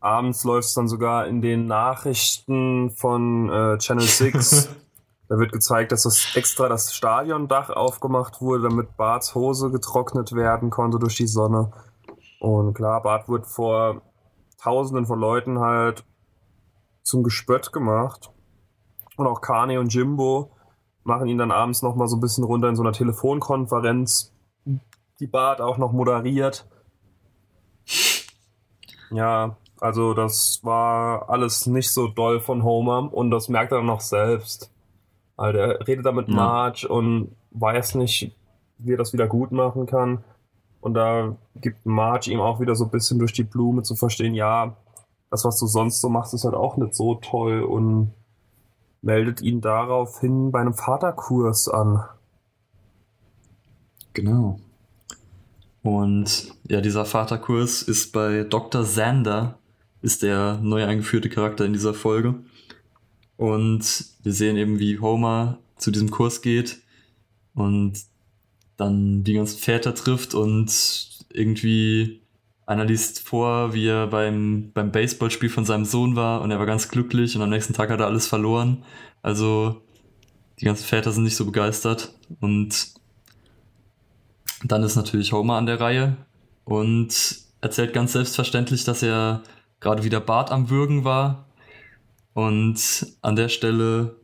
Abends 0.00 0.44
läuft 0.44 0.68
es 0.68 0.74
dann 0.74 0.88
sogar 0.88 1.26
in 1.26 1.40
den 1.40 1.66
Nachrichten 1.66 2.90
von 2.90 3.48
äh, 3.48 3.78
Channel 3.78 4.06
6. 4.06 4.68
da 5.30 5.38
wird 5.38 5.50
gezeigt, 5.50 5.90
dass 5.90 6.02
das 6.02 6.36
extra 6.36 6.68
das 6.68 6.94
Stadiondach 6.94 7.70
aufgemacht 7.70 8.42
wurde, 8.42 8.64
damit 8.68 8.94
Barts 8.98 9.34
Hose 9.34 9.70
getrocknet 9.70 10.34
werden 10.34 10.68
konnte 10.68 10.98
durch 10.98 11.16
die 11.16 11.26
Sonne. 11.26 11.72
Und 12.40 12.74
klar, 12.74 13.00
Bart 13.00 13.30
wird 13.30 13.46
vor 13.46 14.02
Tausenden 14.58 15.06
von 15.06 15.18
Leuten 15.18 15.60
halt 15.60 16.04
zum 17.02 17.22
Gespött 17.22 17.72
gemacht. 17.72 18.30
Und 19.16 19.26
auch 19.26 19.40
Kane 19.40 19.78
und 19.78 19.92
Jimbo 19.92 20.50
machen 21.04 21.28
ihn 21.28 21.38
dann 21.38 21.50
abends 21.50 21.82
nochmal 21.82 22.08
so 22.08 22.16
ein 22.16 22.20
bisschen 22.20 22.44
runter 22.44 22.68
in 22.68 22.76
so 22.76 22.82
einer 22.82 22.92
Telefonkonferenz, 22.92 24.32
die 25.20 25.26
Bart 25.26 25.60
auch 25.60 25.78
noch 25.78 25.92
moderiert. 25.92 26.66
Ja, 29.10 29.56
also 29.80 30.14
das 30.14 30.60
war 30.62 31.28
alles 31.28 31.66
nicht 31.66 31.90
so 31.90 32.08
doll 32.08 32.40
von 32.40 32.62
Homer 32.62 33.12
und 33.12 33.30
das 33.30 33.48
merkt 33.48 33.72
er 33.72 33.82
noch 33.82 34.00
selbst. 34.00 34.70
Also 35.36 35.58
er 35.58 35.86
redet 35.86 36.06
da 36.06 36.12
mit 36.12 36.28
ja. 36.28 36.34
Marge 36.34 36.88
und 36.88 37.34
weiß 37.50 37.96
nicht, 37.96 38.34
wie 38.78 38.94
er 38.94 38.98
das 38.98 39.12
wieder 39.12 39.26
gut 39.26 39.52
machen 39.52 39.86
kann. 39.86 40.24
Und 40.80 40.94
da 40.94 41.36
gibt 41.56 41.84
Marge 41.84 42.30
ihm 42.30 42.40
auch 42.40 42.60
wieder 42.60 42.74
so 42.74 42.84
ein 42.84 42.90
bisschen 42.90 43.18
durch 43.18 43.32
die 43.32 43.44
Blume 43.44 43.82
zu 43.82 43.94
verstehen, 43.94 44.34
ja, 44.34 44.76
das, 45.32 45.46
was 45.46 45.58
du 45.58 45.66
sonst 45.66 46.02
so 46.02 46.10
machst, 46.10 46.34
ist 46.34 46.44
halt 46.44 46.54
auch 46.54 46.76
nicht 46.76 46.94
so 46.94 47.14
toll 47.14 47.62
und 47.62 48.12
meldet 49.00 49.40
ihn 49.40 49.62
daraufhin 49.62 50.52
bei 50.52 50.60
einem 50.60 50.74
Vaterkurs 50.74 51.68
an. 51.68 52.04
Genau. 54.12 54.60
Und 55.82 56.52
ja, 56.68 56.82
dieser 56.82 57.06
Vaterkurs 57.06 57.80
ist 57.80 58.12
bei 58.12 58.44
Dr. 58.44 58.84
Sander, 58.84 59.58
ist 60.02 60.22
der 60.22 60.58
neu 60.62 60.84
eingeführte 60.84 61.30
Charakter 61.30 61.64
in 61.64 61.72
dieser 61.72 61.94
Folge. 61.94 62.34
Und 63.38 64.04
wir 64.22 64.34
sehen 64.34 64.58
eben, 64.58 64.78
wie 64.78 64.98
Homer 64.98 65.58
zu 65.78 65.90
diesem 65.90 66.10
Kurs 66.10 66.42
geht 66.42 66.82
und 67.54 67.94
dann 68.76 69.24
die 69.24 69.32
ganzen 69.32 69.58
Väter 69.58 69.94
trifft 69.94 70.34
und 70.34 71.24
irgendwie 71.30 72.21
einer 72.72 72.84
liest 72.84 73.20
vor, 73.20 73.74
wie 73.74 73.86
er 73.86 74.06
beim, 74.06 74.70
beim 74.74 74.90
Baseballspiel 74.90 75.50
von 75.50 75.64
seinem 75.64 75.84
Sohn 75.84 76.16
war 76.16 76.40
und 76.40 76.50
er 76.50 76.58
war 76.58 76.66
ganz 76.66 76.88
glücklich 76.88 77.36
und 77.36 77.42
am 77.42 77.50
nächsten 77.50 77.74
Tag 77.74 77.90
hat 77.90 78.00
er 78.00 78.06
alles 78.06 78.26
verloren. 78.26 78.84
Also 79.22 79.82
die 80.60 80.64
ganzen 80.64 80.84
Väter 80.84 81.12
sind 81.12 81.24
nicht 81.24 81.36
so 81.36 81.44
begeistert 81.44 82.14
und 82.40 82.88
dann 84.64 84.82
ist 84.82 84.96
natürlich 84.96 85.32
Homer 85.32 85.56
an 85.56 85.66
der 85.66 85.80
Reihe 85.80 86.16
und 86.64 87.36
erzählt 87.60 87.92
ganz 87.92 88.12
selbstverständlich, 88.12 88.84
dass 88.84 89.02
er 89.02 89.42
gerade 89.80 90.04
wieder 90.04 90.20
Bart 90.20 90.50
am 90.50 90.70
Würgen 90.70 91.04
war 91.04 91.46
und 92.34 93.06
an 93.22 93.36
der 93.36 93.48
Stelle 93.48 94.16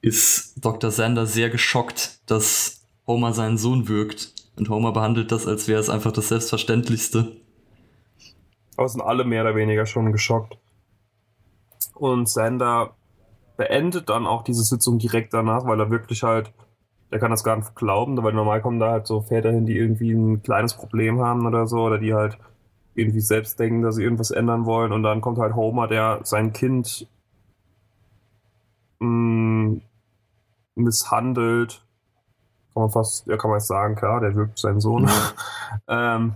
ist 0.00 0.54
Dr. 0.62 0.90
Sander 0.90 1.26
sehr 1.26 1.50
geschockt, 1.50 2.20
dass 2.26 2.82
Homer 3.06 3.32
seinen 3.32 3.58
Sohn 3.58 3.88
wirkt. 3.88 4.32
Und 4.56 4.68
Homer 4.68 4.92
behandelt 4.92 5.32
das, 5.32 5.46
als 5.46 5.66
wäre 5.66 5.80
es 5.80 5.88
einfach 5.88 6.12
das 6.12 6.28
Selbstverständlichste. 6.28 7.36
Aber 8.76 8.88
sind 8.88 9.00
alle 9.00 9.24
mehr 9.24 9.42
oder 9.42 9.54
weniger 9.54 9.86
schon 9.86 10.12
geschockt. 10.12 10.58
Und 11.94 12.28
Sander 12.28 12.94
beendet 13.56 14.08
dann 14.08 14.26
auch 14.26 14.42
diese 14.42 14.64
Sitzung 14.64 14.98
direkt 14.98 15.32
danach, 15.32 15.64
weil 15.66 15.78
er 15.78 15.90
wirklich 15.90 16.22
halt, 16.22 16.52
der 17.12 17.20
kann 17.20 17.30
das 17.30 17.44
gar 17.44 17.56
nicht 17.56 17.76
glauben, 17.76 18.20
weil 18.22 18.32
normal 18.32 18.60
kommen 18.60 18.80
da 18.80 18.90
halt 18.90 19.06
so 19.06 19.20
Väter 19.20 19.52
hin, 19.52 19.66
die 19.66 19.76
irgendwie 19.76 20.12
ein 20.12 20.42
kleines 20.42 20.74
Problem 20.74 21.20
haben 21.20 21.46
oder 21.46 21.66
so, 21.66 21.82
oder 21.82 21.98
die 21.98 22.14
halt 22.14 22.38
irgendwie 22.96 23.20
selbst 23.20 23.58
denken, 23.60 23.82
dass 23.82 23.96
sie 23.96 24.02
irgendwas 24.02 24.32
ändern 24.32 24.66
wollen. 24.66 24.92
Und 24.92 25.02
dann 25.04 25.20
kommt 25.20 25.38
halt 25.38 25.54
Homer, 25.54 25.86
der 25.86 26.20
sein 26.24 26.52
Kind 26.52 27.06
mh, 28.98 29.06
mm, 29.06 29.82
misshandelt 30.74 31.84
kann 32.74 32.82
man 32.82 32.90
fast, 32.90 33.26
ja, 33.28 33.36
kann 33.36 33.50
man 33.50 33.60
jetzt 33.60 33.68
sagen, 33.68 33.94
klar, 33.94 34.20
der 34.20 34.34
wirkt 34.34 34.58
seinen 34.58 34.80
Sohn. 34.80 35.08
ähm, 35.88 36.34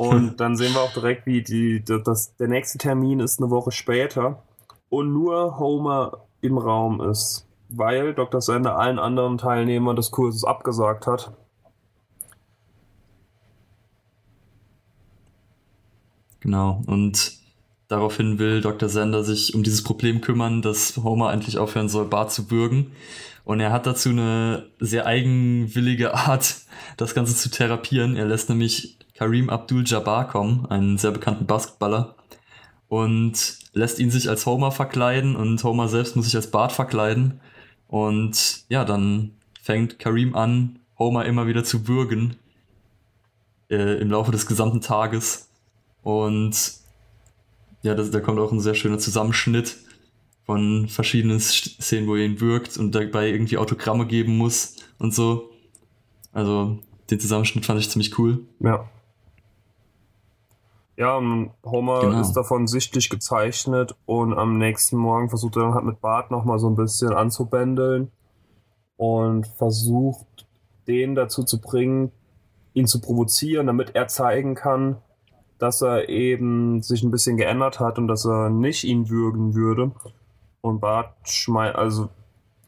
und 0.00 0.36
dann 0.40 0.56
sehen 0.56 0.72
wir 0.72 0.80
auch 0.80 0.94
direkt, 0.94 1.26
wie 1.26 1.42
die, 1.42 1.84
das, 1.84 2.34
der 2.36 2.48
nächste 2.48 2.78
Termin 2.78 3.20
ist 3.20 3.38
eine 3.38 3.50
Woche 3.50 3.70
später 3.70 4.42
und 4.88 5.12
nur 5.12 5.58
Homer 5.58 6.24
im 6.40 6.56
Raum 6.56 7.02
ist, 7.02 7.46
weil 7.68 8.14
Dr. 8.14 8.40
Sender 8.40 8.78
allen 8.78 8.98
anderen 8.98 9.36
Teilnehmern 9.36 9.96
des 9.96 10.10
Kurses 10.10 10.42
abgesagt 10.42 11.06
hat. 11.06 11.32
Genau, 16.40 16.82
und 16.86 17.34
daraufhin 17.88 18.38
will 18.38 18.62
Dr. 18.62 18.88
Sender 18.88 19.22
sich 19.22 19.54
um 19.54 19.62
dieses 19.62 19.84
Problem 19.84 20.22
kümmern, 20.22 20.62
dass 20.62 20.96
Homer 20.96 21.30
endlich 21.30 21.58
aufhören 21.58 21.90
soll, 21.90 22.06
Bart 22.06 22.32
zu 22.32 22.46
bürgen. 22.46 22.92
Und 23.50 23.58
er 23.58 23.72
hat 23.72 23.84
dazu 23.84 24.10
eine 24.10 24.70
sehr 24.78 25.06
eigenwillige 25.06 26.14
Art, 26.14 26.58
das 26.96 27.16
Ganze 27.16 27.34
zu 27.34 27.50
therapieren. 27.50 28.14
Er 28.14 28.26
lässt 28.26 28.48
nämlich 28.48 28.96
Kareem 29.14 29.50
Abdul-Jabbar 29.50 30.28
kommen, 30.28 30.66
einen 30.66 30.98
sehr 30.98 31.10
bekannten 31.10 31.46
Basketballer, 31.46 32.14
und 32.86 33.58
lässt 33.72 33.98
ihn 33.98 34.12
sich 34.12 34.28
als 34.28 34.46
Homer 34.46 34.70
verkleiden 34.70 35.34
und 35.34 35.64
Homer 35.64 35.88
selbst 35.88 36.14
muss 36.14 36.26
sich 36.26 36.36
als 36.36 36.52
Bart 36.52 36.70
verkleiden. 36.70 37.40
Und 37.88 38.62
ja, 38.68 38.84
dann 38.84 39.32
fängt 39.60 39.98
Kareem 39.98 40.36
an, 40.36 40.78
Homer 40.96 41.24
immer 41.24 41.48
wieder 41.48 41.64
zu 41.64 41.82
bürgen 41.82 42.36
äh, 43.68 44.00
im 44.00 44.12
Laufe 44.12 44.30
des 44.30 44.46
gesamten 44.46 44.80
Tages. 44.80 45.50
Und 46.04 46.54
ja, 47.82 47.96
das, 47.96 48.12
da 48.12 48.20
kommt 48.20 48.38
auch 48.38 48.52
ein 48.52 48.60
sehr 48.60 48.76
schöner 48.76 48.98
Zusammenschnitt 49.00 49.76
von 50.50 50.88
verschiedenen 50.88 51.38
Szenen, 51.38 52.08
wo 52.08 52.16
er 52.16 52.24
ihn 52.24 52.40
wirkt 52.40 52.76
und 52.76 52.92
dabei 52.92 53.28
irgendwie 53.28 53.56
Autogramme 53.56 54.04
geben 54.04 54.36
muss 54.36 54.78
und 54.98 55.14
so. 55.14 55.50
Also 56.32 56.76
den 57.08 57.20
Zusammenschnitt 57.20 57.64
fand 57.64 57.78
ich 57.78 57.88
ziemlich 57.88 58.18
cool. 58.18 58.40
Ja. 58.58 58.88
Ja, 60.96 61.16
und 61.18 61.52
Homer 61.64 62.00
genau. 62.00 62.20
ist 62.20 62.32
davon 62.32 62.66
sichtlich 62.66 63.10
gezeichnet 63.10 63.94
und 64.06 64.34
am 64.34 64.58
nächsten 64.58 64.96
Morgen 64.96 65.28
versucht 65.28 65.54
er 65.54 65.62
dann 65.62 65.74
halt 65.74 65.84
mit 65.84 66.00
Bart 66.00 66.32
nochmal 66.32 66.58
so 66.58 66.68
ein 66.68 66.74
bisschen 66.74 67.12
anzubändeln 67.12 68.10
und 68.96 69.46
versucht 69.46 70.48
den 70.88 71.14
dazu 71.14 71.44
zu 71.44 71.60
bringen, 71.60 72.10
ihn 72.74 72.88
zu 72.88 73.00
provozieren, 73.00 73.68
damit 73.68 73.94
er 73.94 74.08
zeigen 74.08 74.56
kann, 74.56 74.96
dass 75.60 75.80
er 75.80 76.08
eben 76.08 76.82
sich 76.82 77.04
ein 77.04 77.12
bisschen 77.12 77.36
geändert 77.36 77.78
hat 77.78 78.00
und 78.00 78.08
dass 78.08 78.26
er 78.26 78.50
nicht 78.50 78.82
ihn 78.82 79.10
würgen 79.10 79.54
würde. 79.54 79.92
Und 80.62 80.80
Bart 80.80 81.14
schmeißt, 81.24 81.76
also 81.76 82.10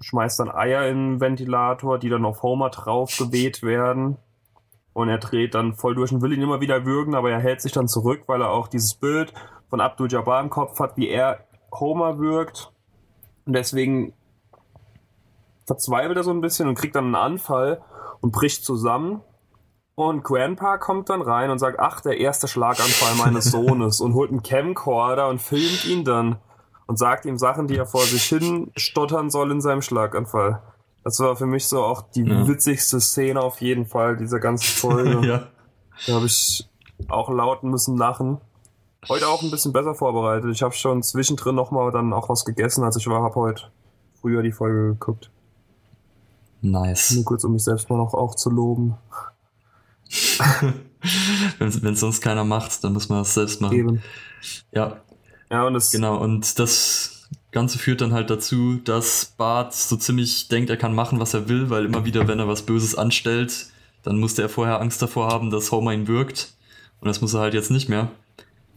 schmeißt 0.01 0.41
dann 0.41 0.51
Eier 0.51 0.87
in 0.89 1.13
den 1.13 1.21
Ventilator, 1.21 1.99
die 1.99 2.09
dann 2.09 2.25
auf 2.25 2.43
Homer 2.43 2.71
drauf 2.71 3.17
geweht 3.19 3.63
werden. 3.63 4.17
Und 4.93 5.09
er 5.09 5.19
dreht 5.19 5.55
dann 5.55 5.75
voll 5.75 5.95
durch 5.95 6.13
und 6.13 6.21
will 6.21 6.33
ihn 6.33 6.43
immer 6.43 6.61
wieder 6.61 6.85
würgen, 6.85 7.15
aber 7.15 7.31
er 7.31 7.41
hält 7.41 7.63
sich 7.63 7.73
dann 7.73 7.89
zurück, 7.89 8.25
weil 8.27 8.43
er 8.43 8.51
auch 8.51 8.69
dieses 8.69 8.95
Bild 8.95 9.33
von 9.71 9.81
Abdul 9.81 10.11
Jabbar 10.11 10.43
im 10.43 10.51
Kopf 10.51 10.79
hat, 10.81 10.97
wie 10.97 11.09
er 11.09 11.47
Homer 11.73 12.19
wirkt. 12.19 12.73
Und 13.47 13.55
deswegen 13.55 14.13
verzweifelt 15.67 16.17
er 16.17 16.25
so 16.25 16.31
ein 16.31 16.43
bisschen 16.43 16.69
und 16.69 16.75
kriegt 16.75 16.95
dann 16.95 17.07
einen 17.07 17.15
Anfall 17.15 17.83
und 18.21 18.33
bricht 18.33 18.65
zusammen. 18.65 19.23
Und 19.95 20.25
Grandpa 20.25 20.79
kommt 20.79 21.11
dann 21.11 21.23
rein 21.23 21.51
und 21.51 21.59
sagt, 21.59 21.79
ach, 21.79 22.01
der 22.01 22.19
erste 22.19 22.49
Schlaganfall 22.49 23.15
meines 23.17 23.45
Sohnes 23.51 24.01
und 24.01 24.15
holt 24.15 24.31
einen 24.31 24.43
Camcorder 24.43 25.29
und 25.29 25.41
filmt 25.41 25.85
ihn 25.87 26.05
dann 26.05 26.39
und 26.87 26.99
sagt 26.99 27.25
ihm 27.25 27.39
Sachen, 27.39 27.67
die 27.67 27.77
er 27.77 27.87
vor 27.87 28.03
sich 28.03 28.25
hin 28.25 28.71
stottern 28.77 29.31
soll 29.31 29.51
in 29.51 29.61
seinem 29.61 29.83
Schlaganfall. 29.83 30.63
Das 31.05 31.19
war 31.21 31.37
für 31.37 31.47
mich 31.47 31.67
so 31.67 31.83
auch 31.83 32.03
die 32.15 32.23
ja. 32.23 32.47
witzigste 32.47 33.01
Szene 33.01 33.41
auf 33.41 33.61
jeden 33.61 33.87
Fall 33.87 34.17
dieser 34.17 34.39
ganzen 34.41 34.67
Folge. 34.67 35.27
ja. 35.27 35.49
Da 36.07 36.15
habe 36.15 36.27
ich 36.27 36.69
auch 37.09 37.31
laut 37.31 37.65
müssen 37.65 37.97
lachen. 37.97 38.41
Heute 39.09 39.27
auch 39.27 39.43
ein 39.43 39.51
bisschen 39.51 39.73
besser 39.73 39.95
vorbereitet. 39.95 40.51
Ich 40.53 40.63
habe 40.63 40.75
schon 40.75 41.03
zwischendrin 41.03 41.57
nochmal 41.57 41.91
dann 41.91 42.13
auch 42.13 42.29
was 42.29 42.45
gegessen, 42.45 42.85
als 42.85 42.97
ich 42.97 43.09
war. 43.09 43.23
Habe 43.23 43.35
heute 43.35 43.65
früher 44.21 44.43
die 44.43 44.53
Folge 44.53 44.91
geguckt. 44.91 45.31
Nice. 46.61 47.11
Nur 47.13 47.25
kurz, 47.25 47.43
um 47.43 47.53
mich 47.53 47.65
selbst 47.65 47.91
mal 47.91 47.97
noch 47.97 48.15
auch 48.15 48.37
zu 48.37 48.49
loben. 48.49 48.95
Wenn 51.59 51.95
es 51.95 52.01
sonst 52.01 52.21
keiner 52.21 52.45
macht, 52.45 52.85
dann 52.85 52.93
muss 52.93 53.09
man 53.09 53.19
das 53.19 53.35
selbst 53.35 53.61
machen. 53.61 53.77
Eben. 53.77 54.03
Ja, 54.71 54.99
ja, 55.53 55.67
und 55.67 55.75
das. 55.75 55.91
Genau, 55.91 56.17
und 56.17 56.59
das 56.59 57.29
Ganze 57.53 57.79
führt 57.79 58.01
dann 58.01 58.13
halt 58.13 58.31
dazu, 58.31 58.77
dass 58.83 59.35
Bart 59.37 59.75
so 59.75 59.97
ziemlich 59.97 60.49
denkt, 60.49 60.71
er 60.71 60.79
kann 60.79 60.95
machen, 60.95 61.21
was 61.21 61.35
er 61.35 61.49
will, 61.49 61.69
weil 61.69 61.85
immer 61.85 62.05
wieder, 62.07 62.27
wenn 62.27 62.39
er 62.39 62.49
was 62.49 62.63
Böses 62.63 62.97
anstellt, 62.97 63.67
dann 64.03 64.19
musste 64.19 64.43
er 64.43 64.49
vorher 64.49 64.81
Angst 64.81 65.03
davor 65.03 65.29
haben, 65.29 65.51
dass 65.51 65.71
Homer 65.71 65.93
ihn 65.93 66.09
wirkt. 66.09 66.55
Und 67.01 67.09
das 67.09 67.21
muss 67.21 67.35
er 67.35 67.41
halt 67.41 67.55
jetzt 67.55 67.71
nicht 67.71 67.89
mehr. 67.89 68.11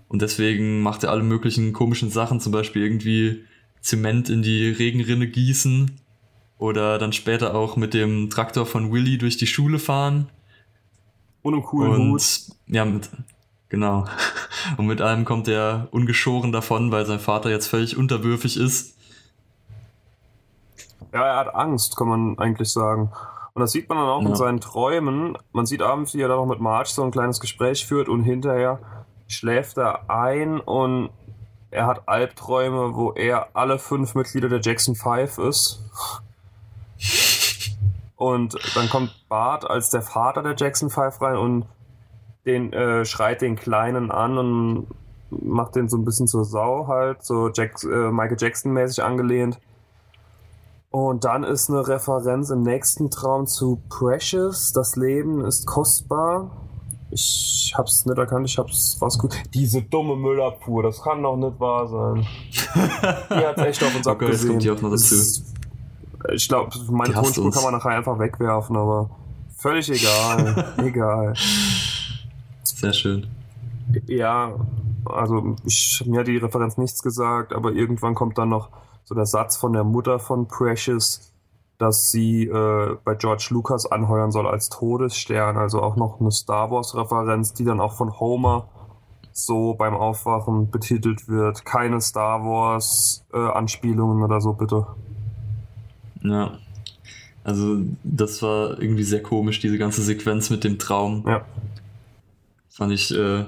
Und 0.09 0.21
deswegen 0.21 0.81
macht 0.81 1.03
er 1.03 1.11
alle 1.11 1.23
möglichen 1.23 1.73
komischen 1.73 2.09
Sachen, 2.09 2.39
zum 2.39 2.51
Beispiel 2.51 2.83
irgendwie 2.83 3.45
Zement 3.81 4.29
in 4.29 4.41
die 4.41 4.69
Regenrinne 4.69 5.27
gießen 5.27 5.91
oder 6.57 6.97
dann 6.99 7.13
später 7.13 7.55
auch 7.55 7.77
mit 7.77 7.93
dem 7.93 8.29
Traktor 8.29 8.65
von 8.65 8.91
Willy 8.91 9.17
durch 9.17 9.37
die 9.37 9.47
Schule 9.47 9.79
fahren. 9.79 10.27
Und 11.41 11.53
einen 11.53 11.63
coolen 11.63 11.91
Und 11.93 12.11
Hut. 12.11 12.23
ja, 12.67 12.83
mit, 12.85 13.09
genau. 13.75 14.05
Und 14.77 14.87
mit 14.87 15.01
allem 15.01 15.25
kommt 15.25 15.47
er 15.49 15.89
ungeschoren 15.91 16.51
davon, 16.53 16.91
weil 16.91 17.05
sein 17.05 17.19
Vater 17.19 17.49
jetzt 17.49 17.67
völlig 17.67 17.97
unterwürfig 17.97 18.57
ist. 18.57 18.95
Ja, 21.13 21.25
er 21.25 21.37
hat 21.37 21.53
Angst, 21.55 21.97
kann 21.97 22.07
man 22.07 22.39
eigentlich 22.39 22.71
sagen. 22.71 23.11
Und 23.53 23.59
das 23.61 23.71
sieht 23.71 23.87
man 23.89 23.97
dann 23.97 24.07
auch 24.07 24.21
Ja. 24.21 24.29
in 24.29 24.35
seinen 24.35 24.61
Träumen. 24.61 25.37
Man 25.51 25.65
sieht 25.65 25.81
abends, 25.81 26.13
wie 26.13 26.21
er 26.21 26.29
da 26.29 26.35
noch 26.35 26.45
mit 26.45 26.59
Marge 26.59 26.89
so 26.89 27.03
ein 27.03 27.11
kleines 27.11 27.39
Gespräch 27.39 27.85
führt 27.85 28.07
und 28.09 28.23
hinterher 28.23 28.79
schläft 29.27 29.77
er 29.77 30.09
ein 30.09 30.59
und 30.59 31.09
er 31.71 31.85
hat 31.87 32.07
Albträume, 32.07 32.95
wo 32.95 33.11
er 33.11 33.49
alle 33.53 33.77
fünf 33.77 34.15
Mitglieder 34.15 34.47
der 34.49 34.61
Jackson 34.61 34.95
Five 34.95 35.37
ist. 35.37 35.83
Und 38.17 38.55
dann 38.75 38.87
kommt 38.89 39.11
Bart 39.27 39.69
als 39.69 39.89
der 39.89 40.01
Vater 40.01 40.41
der 40.41 40.55
Jackson 40.57 40.89
Five 40.89 41.21
rein 41.21 41.35
und 41.35 41.65
den 42.45 42.71
äh, 42.73 43.05
schreit 43.05 43.41
den 43.41 43.55
Kleinen 43.55 44.11
an 44.11 44.37
und 44.37 44.87
macht 45.29 45.75
den 45.75 45.89
so 45.89 45.97
ein 45.97 46.05
bisschen 46.05 46.27
zur 46.27 46.45
Sau 46.45 46.87
halt, 46.87 47.23
so 47.23 47.49
Jack, 47.49 47.83
äh, 47.83 48.11
Michael 48.11 48.37
Jackson 48.39 48.71
mäßig 48.73 49.03
angelehnt. 49.03 49.59
Und 50.91 51.25
dann 51.25 51.43
ist 51.43 51.69
eine 51.69 51.85
Referenz 51.85 52.51
im 52.51 52.61
nächsten 52.61 53.09
Traum 53.11 53.47
zu 53.47 53.81
Precious. 53.89 54.71
Das 54.71 54.95
Leben 54.95 55.43
ist 55.43 55.65
kostbar. 55.65 56.51
Ich 57.11 57.73
hab's 57.77 58.05
nicht 58.05 58.17
erkannt, 58.17 58.49
ich 58.49 58.57
hab's 58.57 58.97
rausgeguckt. 59.01 59.53
Diese 59.53 59.81
dumme 59.81 60.15
Müllabfuhr, 60.15 60.83
das 60.83 61.01
kann 61.01 61.21
doch 61.21 61.35
nicht 61.35 61.59
wahr 61.59 61.87
sein. 61.87 62.25
Die 63.29 63.45
hat 63.45 63.57
echt 63.59 63.83
auf 63.83 63.89
uns 63.89 63.95
jetzt 63.97 64.07
abgesehen. 64.07 64.49
kommt 64.51 64.63
die 64.63 64.71
auch 64.71 64.81
noch 64.81 64.91
Das 64.91 65.09
dazu. 65.09 65.41
Ich 66.33 66.47
glaube, 66.47 66.71
meine 66.89 67.13
Tonspur 67.13 67.51
kann 67.51 67.63
man 67.63 67.73
nachher 67.73 67.91
einfach 67.91 68.17
wegwerfen, 68.17 68.75
aber 68.77 69.09
völlig 69.57 69.89
egal. 69.89 70.73
egal. 70.77 71.33
Sehr 72.75 72.91
schön. 72.91 73.27
Ja, 74.07 74.53
also 75.05 75.55
ich, 75.63 76.03
mir 76.05 76.19
hat 76.19 76.27
die 76.27 76.37
Referenz 76.37 76.77
nichts 76.77 77.01
gesagt, 77.01 77.53
aber 77.53 77.71
irgendwann 77.71 78.15
kommt 78.15 78.37
dann 78.37 78.49
noch 78.49 78.69
so 79.05 79.15
der 79.15 79.25
Satz 79.25 79.55
von 79.55 79.71
der 79.71 79.85
Mutter 79.85 80.19
von 80.19 80.47
Precious, 80.47 81.31
dass 81.77 82.09
sie 82.11 82.47
äh, 82.47 82.97
bei 83.05 83.15
George 83.15 83.47
Lucas 83.51 83.85
anheuern 83.85 84.31
soll 84.31 84.45
als 84.45 84.67
Todesstern, 84.69 85.55
also 85.55 85.81
auch 85.81 85.95
noch 85.95 86.19
eine 86.19 86.31
Star 86.31 86.69
Wars-Referenz, 86.69 87.53
die 87.53 87.63
dann 87.63 87.79
auch 87.79 87.93
von 87.93 88.19
Homer 88.19 88.67
so 89.31 89.73
beim 89.75 89.93
Aufwachen 89.93 90.69
betitelt 90.69 91.29
wird. 91.29 91.63
Keine 91.63 92.01
Star 92.01 92.43
Wars-Anspielungen 92.43 94.21
oder 94.21 94.41
so, 94.41 94.51
bitte. 94.51 94.85
Ja. 96.21 96.57
Also, 97.45 97.77
das 98.03 98.41
war 98.41 98.81
irgendwie 98.81 99.03
sehr 99.03 99.23
komisch, 99.23 99.59
diese 99.59 99.77
ganze 99.77 100.01
Sequenz 100.01 100.49
mit 100.49 100.63
dem 100.65 100.77
Traum. 100.77 101.23
Ja. 101.25 101.45
Fand 102.75 102.91
ich, 102.91 103.15
äh, 103.15 103.45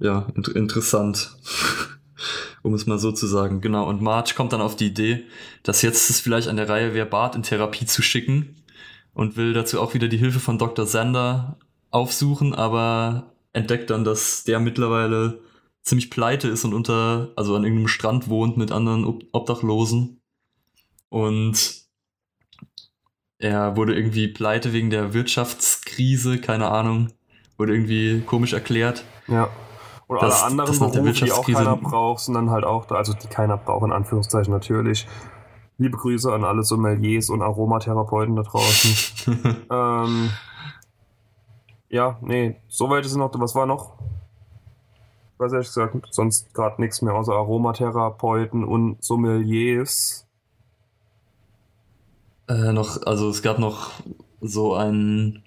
ja, 0.00 0.26
int 0.34 0.48
interessant. 0.48 1.36
um 2.62 2.74
es 2.74 2.86
mal 2.86 2.98
so 2.98 3.12
zu 3.12 3.28
sagen. 3.28 3.60
Genau. 3.60 3.88
Und 3.88 4.02
Marge 4.02 4.34
kommt 4.34 4.52
dann 4.52 4.60
auf 4.60 4.74
die 4.74 4.88
Idee, 4.88 5.24
dass 5.62 5.82
jetzt 5.82 6.10
es 6.10 6.20
vielleicht 6.20 6.48
an 6.48 6.56
der 6.56 6.68
Reihe 6.68 6.92
wäre, 6.92 7.06
Bart 7.06 7.36
in 7.36 7.44
Therapie 7.44 7.86
zu 7.86 8.02
schicken 8.02 8.56
und 9.14 9.36
will 9.36 9.52
dazu 9.52 9.80
auch 9.80 9.94
wieder 9.94 10.08
die 10.08 10.18
Hilfe 10.18 10.40
von 10.40 10.58
Dr. 10.58 10.86
Sander 10.86 11.56
aufsuchen, 11.90 12.52
aber 12.52 13.32
entdeckt 13.52 13.90
dann, 13.90 14.04
dass 14.04 14.42
der 14.42 14.58
mittlerweile 14.58 15.40
ziemlich 15.82 16.10
pleite 16.10 16.48
ist 16.48 16.64
und 16.64 16.74
unter, 16.74 17.32
also 17.36 17.54
an 17.54 17.62
irgendeinem 17.62 17.88
Strand 17.88 18.28
wohnt 18.28 18.56
mit 18.56 18.72
anderen 18.72 19.04
Ob 19.04 19.22
Obdachlosen. 19.32 20.20
Und 21.10 21.86
er 23.38 23.76
wurde 23.76 23.94
irgendwie 23.94 24.26
pleite 24.26 24.72
wegen 24.72 24.90
der 24.90 25.14
Wirtschaftskrise, 25.14 26.38
keine 26.38 26.68
Ahnung. 26.72 27.12
Wurde 27.58 27.74
irgendwie 27.74 28.20
komisch 28.22 28.52
erklärt. 28.52 29.04
Ja. 29.26 29.48
Und 30.06 30.22
Das- 30.22 30.42
alle 30.42 30.62
anderen 30.62 30.78
Berufe, 30.78 31.24
die 31.24 31.32
auch 31.32 31.44
keiner 31.46 31.76
braucht, 31.76 32.20
sind 32.20 32.34
dann 32.34 32.50
halt 32.50 32.64
auch 32.64 32.86
da, 32.86 32.94
also 32.94 33.12
die 33.12 33.26
keiner 33.26 33.58
braucht, 33.58 33.84
in 33.84 33.92
Anführungszeichen 33.92 34.52
natürlich. 34.52 35.06
Liebe 35.76 35.96
Grüße 35.98 36.32
an 36.32 36.44
alle 36.44 36.62
Sommeliers 36.62 37.28
und 37.30 37.42
Aromatherapeuten 37.42 38.34
da 38.36 38.42
draußen. 38.42 39.66
ähm, 39.70 40.30
ja, 41.88 42.18
nee, 42.20 42.56
soweit 42.68 43.04
ist 43.04 43.12
es 43.12 43.16
noch. 43.16 43.30
Was 43.34 43.54
war 43.54 43.66
noch? 43.66 43.94
Ich 45.34 45.40
weiß 45.40 45.52
ehrlich 45.52 45.68
gesagt, 45.68 45.94
sonst 46.10 46.52
gerade 46.54 46.80
nichts 46.80 47.00
mehr 47.02 47.14
außer 47.14 47.32
Aromatherapeuten 47.32 48.64
und 48.64 49.02
Sommeliers. 49.02 50.26
Äh, 52.48 52.72
noch, 52.72 53.02
also 53.06 53.28
es 53.28 53.42
gab 53.42 53.58
noch 53.58 53.90
so 54.40 54.74
einen 54.74 55.44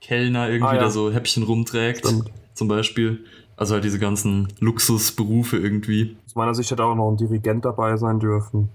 Gourmet-Kellner 0.00 0.48
irgendwie, 0.48 0.68
Ah, 0.68 0.74
ja. 0.74 0.80
der 0.80 0.90
so 0.90 1.12
Häppchen 1.12 1.42
rumträgt, 1.42 2.06
Stimmt. 2.06 2.30
zum 2.54 2.68
Beispiel. 2.68 3.24
Also 3.56 3.74
halt 3.74 3.84
diese 3.84 3.98
ganzen 3.98 4.48
Luxusberufe 4.60 5.58
irgendwie. 5.58 6.16
Aus 6.26 6.34
meiner 6.34 6.54
Sicht 6.54 6.70
hätte 6.70 6.84
auch 6.84 6.94
noch 6.94 7.10
ein 7.10 7.16
Dirigent 7.18 7.64
dabei 7.64 7.96
sein 7.96 8.18
dürfen. 8.18 8.70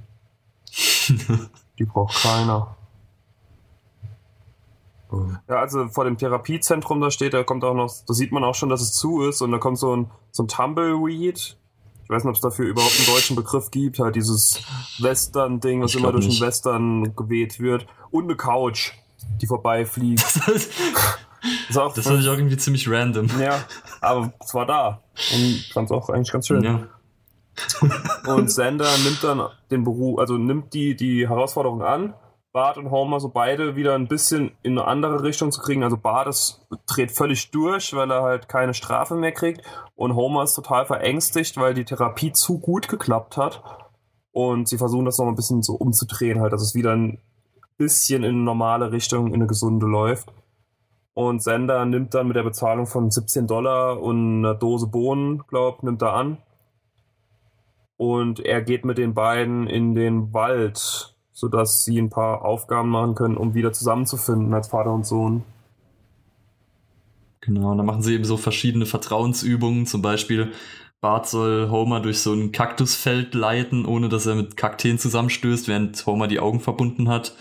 Die 1.79 1.85
braucht 1.85 2.21
keiner. 2.21 2.75
Ja, 5.47 5.59
also 5.59 5.87
vor 5.87 6.03
dem 6.03 6.17
Therapiezentrum 6.17 6.99
da 6.99 7.09
steht, 7.09 7.33
da 7.33 7.43
kommt 7.43 7.63
auch 7.63 7.73
noch, 7.73 7.91
da 8.05 8.13
sieht 8.13 8.31
man 8.31 8.43
auch 8.43 8.55
schon, 8.55 8.69
dass 8.69 8.81
es 8.81 8.91
zu 8.93 9.21
ist 9.23 9.41
und 9.41 9.51
da 9.51 9.59
kommt 9.59 9.77
so 9.77 9.95
ein, 9.95 10.11
so 10.31 10.43
ein 10.43 10.47
Tumbleweed. 10.47 11.57
Ich 12.03 12.09
weiß 12.09 12.23
nicht, 12.23 12.29
ob 12.29 12.35
es 12.35 12.41
dafür 12.41 12.65
überhaupt 12.67 12.93
einen 12.97 13.07
deutschen 13.15 13.35
Begriff 13.35 13.71
gibt, 13.71 13.97
halt 13.99 14.15
dieses 14.15 14.61
Western-Ding, 14.99 15.81
was 15.81 15.95
immer 15.95 16.11
durch 16.11 16.27
den 16.27 16.39
Western 16.45 17.15
geweht 17.15 17.59
wird. 17.59 17.87
Und 18.11 18.25
eine 18.25 18.35
Couch, 18.35 18.91
die 19.41 19.47
vorbeifliegt. 19.47 20.23
Das, 20.23 20.69
Ist 21.69 21.77
auch, 21.77 21.93
das 21.93 22.05
fand 22.05 22.21
ich 22.21 22.27
auch 22.27 22.37
irgendwie 22.37 22.57
ziemlich 22.57 22.89
random. 22.89 23.27
ja, 23.39 23.63
aber 24.01 24.33
es 24.39 24.53
war 24.53 24.65
da. 24.65 25.01
Und 25.33 25.69
fand 25.73 25.89
es 25.89 25.91
auch 25.91 26.09
eigentlich 26.09 26.31
ganz 26.31 26.47
schön. 26.47 26.63
Ja. 26.63 26.87
Und 28.27 28.51
Sander 28.51 28.89
nimmt 29.03 29.23
dann 29.23 29.47
den 29.71 29.83
Beruf, 29.83 30.19
also 30.19 30.37
nimmt 30.37 30.73
die, 30.73 30.95
die 30.95 31.27
Herausforderung 31.27 31.81
an, 31.81 32.13
Bart 32.55 32.77
und 32.77 32.89
Homer 32.89 33.19
so 33.19 33.29
beide 33.29 33.75
wieder 33.75 33.95
ein 33.95 34.07
bisschen 34.07 34.51
in 34.63 34.79
eine 34.79 34.87
andere 34.87 35.23
Richtung 35.23 35.51
zu 35.51 35.61
kriegen. 35.61 35.83
Also 35.83 35.97
Bart 35.97 36.27
ist, 36.27 36.65
dreht 36.87 37.11
völlig 37.11 37.51
durch, 37.51 37.93
weil 37.93 38.09
er 38.09 38.23
halt 38.23 38.47
keine 38.47 38.73
Strafe 38.73 39.15
mehr 39.15 39.33
kriegt. 39.33 39.61
Und 39.93 40.15
Homer 40.15 40.43
ist 40.43 40.55
total 40.55 40.85
verängstigt, 40.85 41.57
weil 41.57 41.73
die 41.73 41.83
Therapie 41.83 42.31
zu 42.31 42.59
gut 42.59 42.87
geklappt 42.87 43.35
hat. 43.35 43.61
Und 44.31 44.69
sie 44.69 44.77
versuchen 44.77 45.03
das 45.03 45.17
noch 45.17 45.27
ein 45.27 45.35
bisschen 45.35 45.63
so 45.63 45.73
umzudrehen, 45.73 46.39
halt, 46.39 46.53
dass 46.53 46.61
es 46.61 46.75
wieder 46.75 46.93
ein 46.93 47.21
bisschen 47.77 48.23
in 48.23 48.35
eine 48.35 48.43
normale 48.43 48.91
Richtung, 48.91 49.27
in 49.27 49.35
eine 49.35 49.47
gesunde 49.47 49.85
läuft. 49.85 50.31
Und 51.13 51.41
Sender 51.41 51.85
nimmt 51.85 52.13
dann 52.13 52.27
mit 52.27 52.35
der 52.35 52.43
Bezahlung 52.43 52.87
von 52.87 53.09
17 53.09 53.47
Dollar 53.47 54.01
und 54.01 54.39
einer 54.39 54.55
Dose 54.55 54.87
Bohnen, 54.87 55.43
glaub, 55.47 55.81
nimmt 55.81 56.01
er 56.01 56.13
an. 56.13 56.37
Und 57.97 58.41
er 58.41 58.61
geht 58.61 58.83
mit 58.83 58.97
den 58.97 59.13
beiden 59.13 59.67
in 59.67 59.95
den 59.95 60.33
Wald, 60.33 61.15
sodass 61.31 61.85
sie 61.85 61.97
ein 61.97 62.09
paar 62.09 62.43
Aufgaben 62.43 62.89
machen 62.89 63.15
können, 63.15 63.37
um 63.37 63.53
wieder 63.53 63.71
zusammenzufinden 63.71 64.53
als 64.53 64.67
Vater 64.67 64.91
und 64.91 65.05
Sohn. 65.05 65.43
Genau, 67.39 67.71
und 67.71 67.77
dann 67.77 67.85
machen 67.85 68.01
sie 68.01 68.15
eben 68.15 68.25
so 68.25 68.37
verschiedene 68.37 68.85
Vertrauensübungen. 68.85 69.85
Zum 69.85 70.01
Beispiel, 70.01 70.51
Bart 71.01 71.27
soll 71.27 71.69
Homer 71.69 71.99
durch 71.99 72.19
so 72.19 72.33
ein 72.33 72.51
Kaktusfeld 72.51 73.35
leiten, 73.35 73.85
ohne 73.85 74.09
dass 74.09 74.25
er 74.25 74.35
mit 74.35 74.57
Kakteen 74.57 74.97
zusammenstößt, 74.97 75.67
während 75.67 76.05
Homer 76.05 76.27
die 76.27 76.39
Augen 76.39 76.59
verbunden 76.59 77.09
hat. 77.09 77.35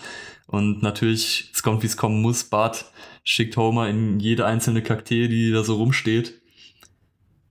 Und 0.47 0.83
natürlich, 0.83 1.49
es 1.53 1.63
kommt, 1.63 1.81
wie 1.81 1.87
es 1.87 1.97
kommen 1.97 2.21
muss. 2.21 2.43
Bart 2.43 2.85
schickt 3.23 3.57
Homer 3.57 3.89
in 3.89 4.19
jede 4.19 4.45
einzelne 4.45 4.83
Kaktee, 4.83 5.27
die 5.27 5.51
da 5.51 5.63
so 5.63 5.75
rumsteht. 5.75 6.41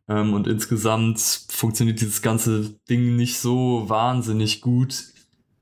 Ähm, 0.08 0.34
und 0.34 0.46
insgesamt 0.46 1.18
funktioniert 1.50 2.00
dieses 2.00 2.22
ganze 2.22 2.78
Ding 2.88 3.16
nicht 3.16 3.38
so 3.38 3.88
wahnsinnig 3.88 4.60
gut. 4.60 5.04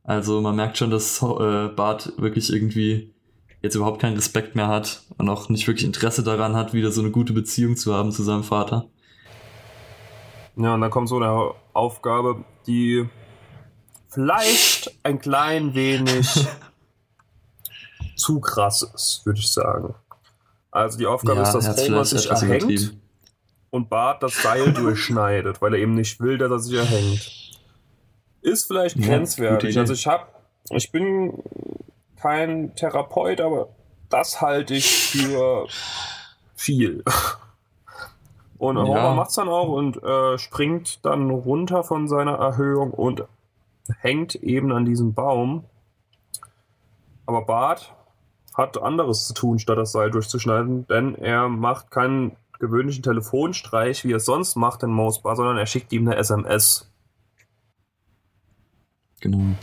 Also 0.05 0.40
man 0.40 0.57
merkt 0.57 0.78
schon, 0.78 0.90
dass 0.90 1.22
äh, 1.22 1.68
Bart 1.68 2.12
wirklich 2.18 2.52
irgendwie 2.52 3.14
jetzt 3.62 3.76
überhaupt 3.76 4.00
keinen 4.00 4.16
Respekt 4.16 4.57
mehr 4.57 4.66
hat 4.66 5.05
und 5.16 5.28
auch 5.28 5.48
nicht 5.48 5.66
wirklich 5.68 5.87
Interesse 5.87 6.24
daran 6.24 6.57
hat, 6.57 6.74
wieder 6.74 6.90
so 6.90 7.00
eine 7.00 7.12
gute 7.12 7.33
Beziehung 7.33 7.76
zu 7.76 7.94
haben 7.94 8.11
zu 8.11 8.24
seinem 8.24 8.42
Vater. 8.42 8.90
Ja, 10.57 10.75
und 10.75 10.81
dann 10.81 10.91
kommt 10.91 11.09
so 11.09 11.17
eine 11.17 11.55
Aufgabe, 11.73 12.45
die 12.67 13.09
vielleicht 14.09 14.95
ein 15.03 15.19
klein 15.19 15.75
wenig 15.75 16.29
zu 18.17 18.41
krass 18.41 18.83
ist, 18.83 19.23
würde 19.25 19.41
ich 19.41 19.51
sagen. 19.51 19.95
Also 20.71 20.99
die 20.99 21.07
Aufgabe 21.07 21.41
ist, 21.41 21.53
dass 21.53 21.67
er 21.67 21.87
Homer 21.87 22.05
sich 22.05 22.27
etwas 22.27 22.43
erhängt 22.43 22.95
und 23.71 23.88
Bart 23.88 24.23
das 24.23 24.43
Seil 24.43 24.73
durchschneidet, 24.75 25.61
weil 25.62 25.75
er 25.75 25.81
eben 25.81 25.95
nicht 25.95 26.21
will, 26.21 26.38
dass 26.38 26.51
er 26.51 26.59
sich 26.59 26.75
erhängt. 26.79 27.59
Ist 28.43 28.67
vielleicht 28.67 28.97
Ja, 28.97 29.07
grenzwertig. 29.07 29.79
Also 29.79 29.95
ich 29.95 30.07
hab, 30.07 30.43
ich 30.71 30.91
bin 30.91 31.43
kein 32.21 32.75
Therapeut, 32.75 33.41
aber 33.41 33.69
das 34.09 34.41
halte 34.41 34.75
ich 34.75 35.09
für 35.09 35.67
viel. 36.55 37.03
Und 38.62 38.77
Ja. 38.77 38.85
Homer 38.85 39.14
macht's 39.16 39.35
dann 39.35 39.48
auch 39.48 39.70
und 39.70 40.01
äh, 40.05 40.38
springt 40.38 41.05
dann 41.05 41.31
runter 41.31 41.83
von 41.83 42.07
seiner 42.07 42.35
Erhöhung 42.35 42.92
und 42.92 43.25
hängt 43.98 44.37
eben 44.37 44.70
an 44.70 44.85
diesem 44.85 45.14
Baum. 45.14 45.64
Aber 47.27 47.42
Bart 47.42 47.92
hat 48.55 48.81
anderes 48.81 49.27
zu 49.27 49.35
tun, 49.35 49.59
statt 49.59 49.79
das 49.79 49.90
Seil 49.90 50.12
durchzuschneiden, 50.12 50.87
denn 50.87 51.16
er 51.16 51.48
macht 51.48 51.90
keinen 51.90 52.37
gewöhnlichen 52.61 53.03
Telefonstreich, 53.03 54.05
wie 54.05 54.12
er 54.12 54.18
es 54.18 54.27
sonst 54.27 54.55
macht 54.55 54.85
in 54.85 54.90
Mouse 54.90 55.22
Bar, 55.22 55.35
sondern 55.35 55.59
er 55.59 55.66
schickt 55.66 55.92
ihm 55.92 56.07
eine 56.07 56.16
SMS. 56.16 56.88
Genau. 59.18 59.57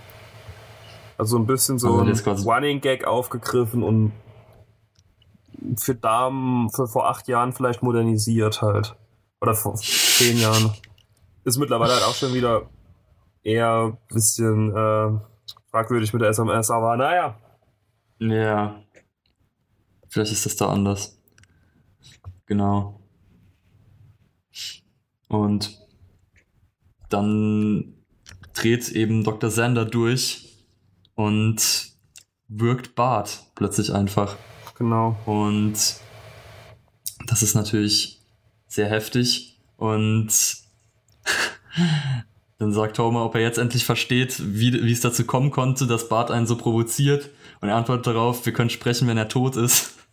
Also 1.18 1.38
so 1.38 1.42
ein 1.42 1.48
bisschen 1.48 1.80
so 1.80 2.00
Also 2.00 2.30
ein 2.32 2.38
Running 2.40 2.82
Gag 2.82 3.06
aufgegriffen 3.08 3.82
und 3.82 4.12
für 5.78 5.96
Damen 5.96 6.70
für 6.70 6.88
vor 6.88 7.10
acht 7.10 7.28
Jahren 7.28 7.54
vielleicht 7.54 7.84
modernisiert 7.84 8.62
halt. 8.62 8.96
Oder 9.42 9.56
vor 9.56 9.76
zehn 9.76 10.38
Jahren. 10.38 10.74
Ist 11.46 11.58
mittlerweile 11.58 11.94
halt 11.94 12.04
auch 12.04 12.16
schon 12.16 12.34
wieder 12.34 12.70
eher 13.44 13.86
ein 13.86 13.98
bisschen 14.14 14.70
äh, 14.72 15.20
fragwürdig 15.72 16.14
mit 16.14 16.22
der 16.22 16.30
SMS, 16.30 16.70
aber 16.70 16.98
naja. 16.98 17.40
Ja. 18.20 18.84
Vielleicht 20.10 20.34
ist 20.34 20.46
das 20.46 20.56
da 20.56 20.70
anders. 20.70 21.22
Genau. 22.46 23.00
Und 25.30 25.80
dann 27.10 27.94
dreht 28.54 28.90
eben 28.90 29.24
Dr. 29.24 29.50
Sander 29.52 29.86
durch 29.86 30.66
und 31.16 31.94
wirkt 32.48 32.96
Bart 32.96 33.52
plötzlich 33.56 33.94
einfach. 33.94 34.36
Genau. 34.80 35.18
Und 35.26 35.74
das 37.28 37.44
ist 37.44 37.54
natürlich 37.54 38.20
sehr 38.68 38.90
heftig. 38.90 39.58
Und 39.78 40.30
dann 42.58 42.74
sagt 42.74 42.98
Homer, 42.98 43.26
ob 43.26 43.36
er 43.36 43.42
jetzt 43.42 43.60
endlich 43.60 43.86
versteht, 43.86 44.38
wie, 44.40 44.74
wie 44.84 44.92
es 44.92 45.02
dazu 45.02 45.26
kommen 45.26 45.52
konnte, 45.52 45.86
dass 45.86 46.10
Bart 46.10 46.32
einen 46.32 46.48
so 46.48 46.56
provoziert. 46.56 47.30
Und 47.62 47.70
er 47.70 47.76
antwortet 47.76 48.08
darauf, 48.08 48.46
wir 48.46 48.54
können 48.54 48.70
sprechen, 48.70 49.08
wenn 49.08 49.18
er 49.18 49.30
tot 49.30 49.56
ist. 49.56 49.96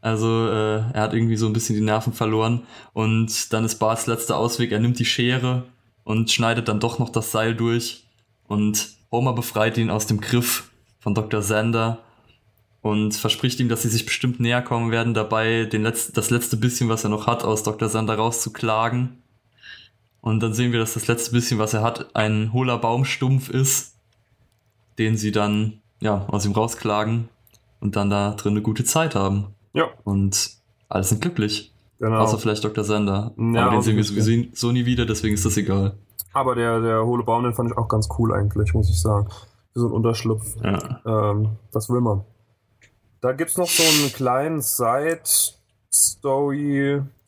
Also 0.00 0.46
äh, 0.46 0.92
er 0.92 1.02
hat 1.02 1.12
irgendwie 1.12 1.36
so 1.36 1.46
ein 1.46 1.52
bisschen 1.52 1.74
die 1.74 1.82
Nerven 1.82 2.12
verloren. 2.12 2.62
Und 2.92 3.52
dann 3.52 3.64
ist 3.64 3.80
Barts 3.80 4.06
letzter 4.06 4.36
Ausweg, 4.36 4.70
er 4.70 4.78
nimmt 4.78 5.00
die 5.00 5.04
Schere 5.04 5.64
und 6.04 6.30
schneidet 6.30 6.68
dann 6.68 6.78
doch 6.78 7.00
noch 7.00 7.08
das 7.08 7.32
Seil 7.32 7.56
durch. 7.56 8.04
Und 8.46 8.90
Homer 9.10 9.32
befreit 9.32 9.76
ihn 9.76 9.90
aus 9.90 10.06
dem 10.06 10.20
Griff 10.20 10.70
von 11.00 11.16
Dr. 11.16 11.42
Sander 11.42 11.98
und 12.88 13.14
verspricht 13.14 13.60
ihm, 13.60 13.68
dass 13.68 13.82
sie 13.82 13.90
sich 13.90 14.06
bestimmt 14.06 14.40
näher 14.40 14.62
kommen 14.62 14.90
werden, 14.90 15.12
dabei 15.12 15.64
den 15.66 15.82
Letz 15.82 16.10
das 16.10 16.30
letzte 16.30 16.56
bisschen, 16.56 16.88
was 16.88 17.04
er 17.04 17.10
noch 17.10 17.26
hat, 17.26 17.44
aus 17.44 17.62
Dr. 17.62 17.90
Sander 17.90 18.14
rauszuklagen. 18.14 19.22
Und 20.22 20.40
dann 20.42 20.54
sehen 20.54 20.72
wir, 20.72 20.78
dass 20.78 20.94
das 20.94 21.06
letzte 21.06 21.32
bisschen, 21.32 21.58
was 21.58 21.74
er 21.74 21.82
hat, 21.82 22.16
ein 22.16 22.50
hohler 22.54 22.78
Baumstumpf 22.78 23.50
ist, 23.50 23.94
den 24.98 25.18
sie 25.18 25.32
dann 25.32 25.82
ja, 26.00 26.24
aus 26.28 26.46
ihm 26.46 26.52
rausklagen 26.52 27.28
und 27.80 27.94
dann 27.94 28.08
da 28.08 28.30
drin 28.32 28.52
eine 28.54 28.62
gute 28.62 28.84
Zeit 28.84 29.14
haben. 29.14 29.48
Ja, 29.74 29.84
Und 30.04 30.52
alle 30.88 31.04
sind 31.04 31.20
glücklich. 31.20 31.74
genau. 31.98 32.20
Außer 32.20 32.38
vielleicht 32.38 32.64
Dr. 32.64 32.84
Sander. 32.84 33.34
Ja, 33.36 33.66
Aber 33.66 33.72
den 33.72 33.82
sehen 33.82 33.96
wir 33.96 34.04
sowieso 34.04 34.32
so 34.54 34.72
nie 34.72 34.86
wieder, 34.86 35.04
deswegen 35.04 35.34
ist 35.34 35.44
das 35.44 35.58
egal. 35.58 35.92
Aber 36.32 36.54
der, 36.54 36.80
der 36.80 37.04
hohle 37.04 37.22
Baum, 37.22 37.44
den 37.44 37.52
fand 37.52 37.70
ich 37.70 37.76
auch 37.76 37.88
ganz 37.88 38.08
cool 38.18 38.32
eigentlich, 38.32 38.72
muss 38.72 38.88
ich 38.88 38.98
sagen. 38.98 39.28
Für 39.74 39.80
so 39.80 39.86
ein 39.88 39.92
Unterschlupf. 39.92 40.56
Ja. 40.64 41.00
Ähm, 41.04 41.50
das 41.70 41.90
will 41.90 42.00
man. 42.00 42.24
Da 43.20 43.32
gibt's 43.32 43.56
noch 43.56 43.68
so 43.68 43.82
einen 43.82 44.12
kleinen 44.12 44.60
Side-Story, 44.60 45.42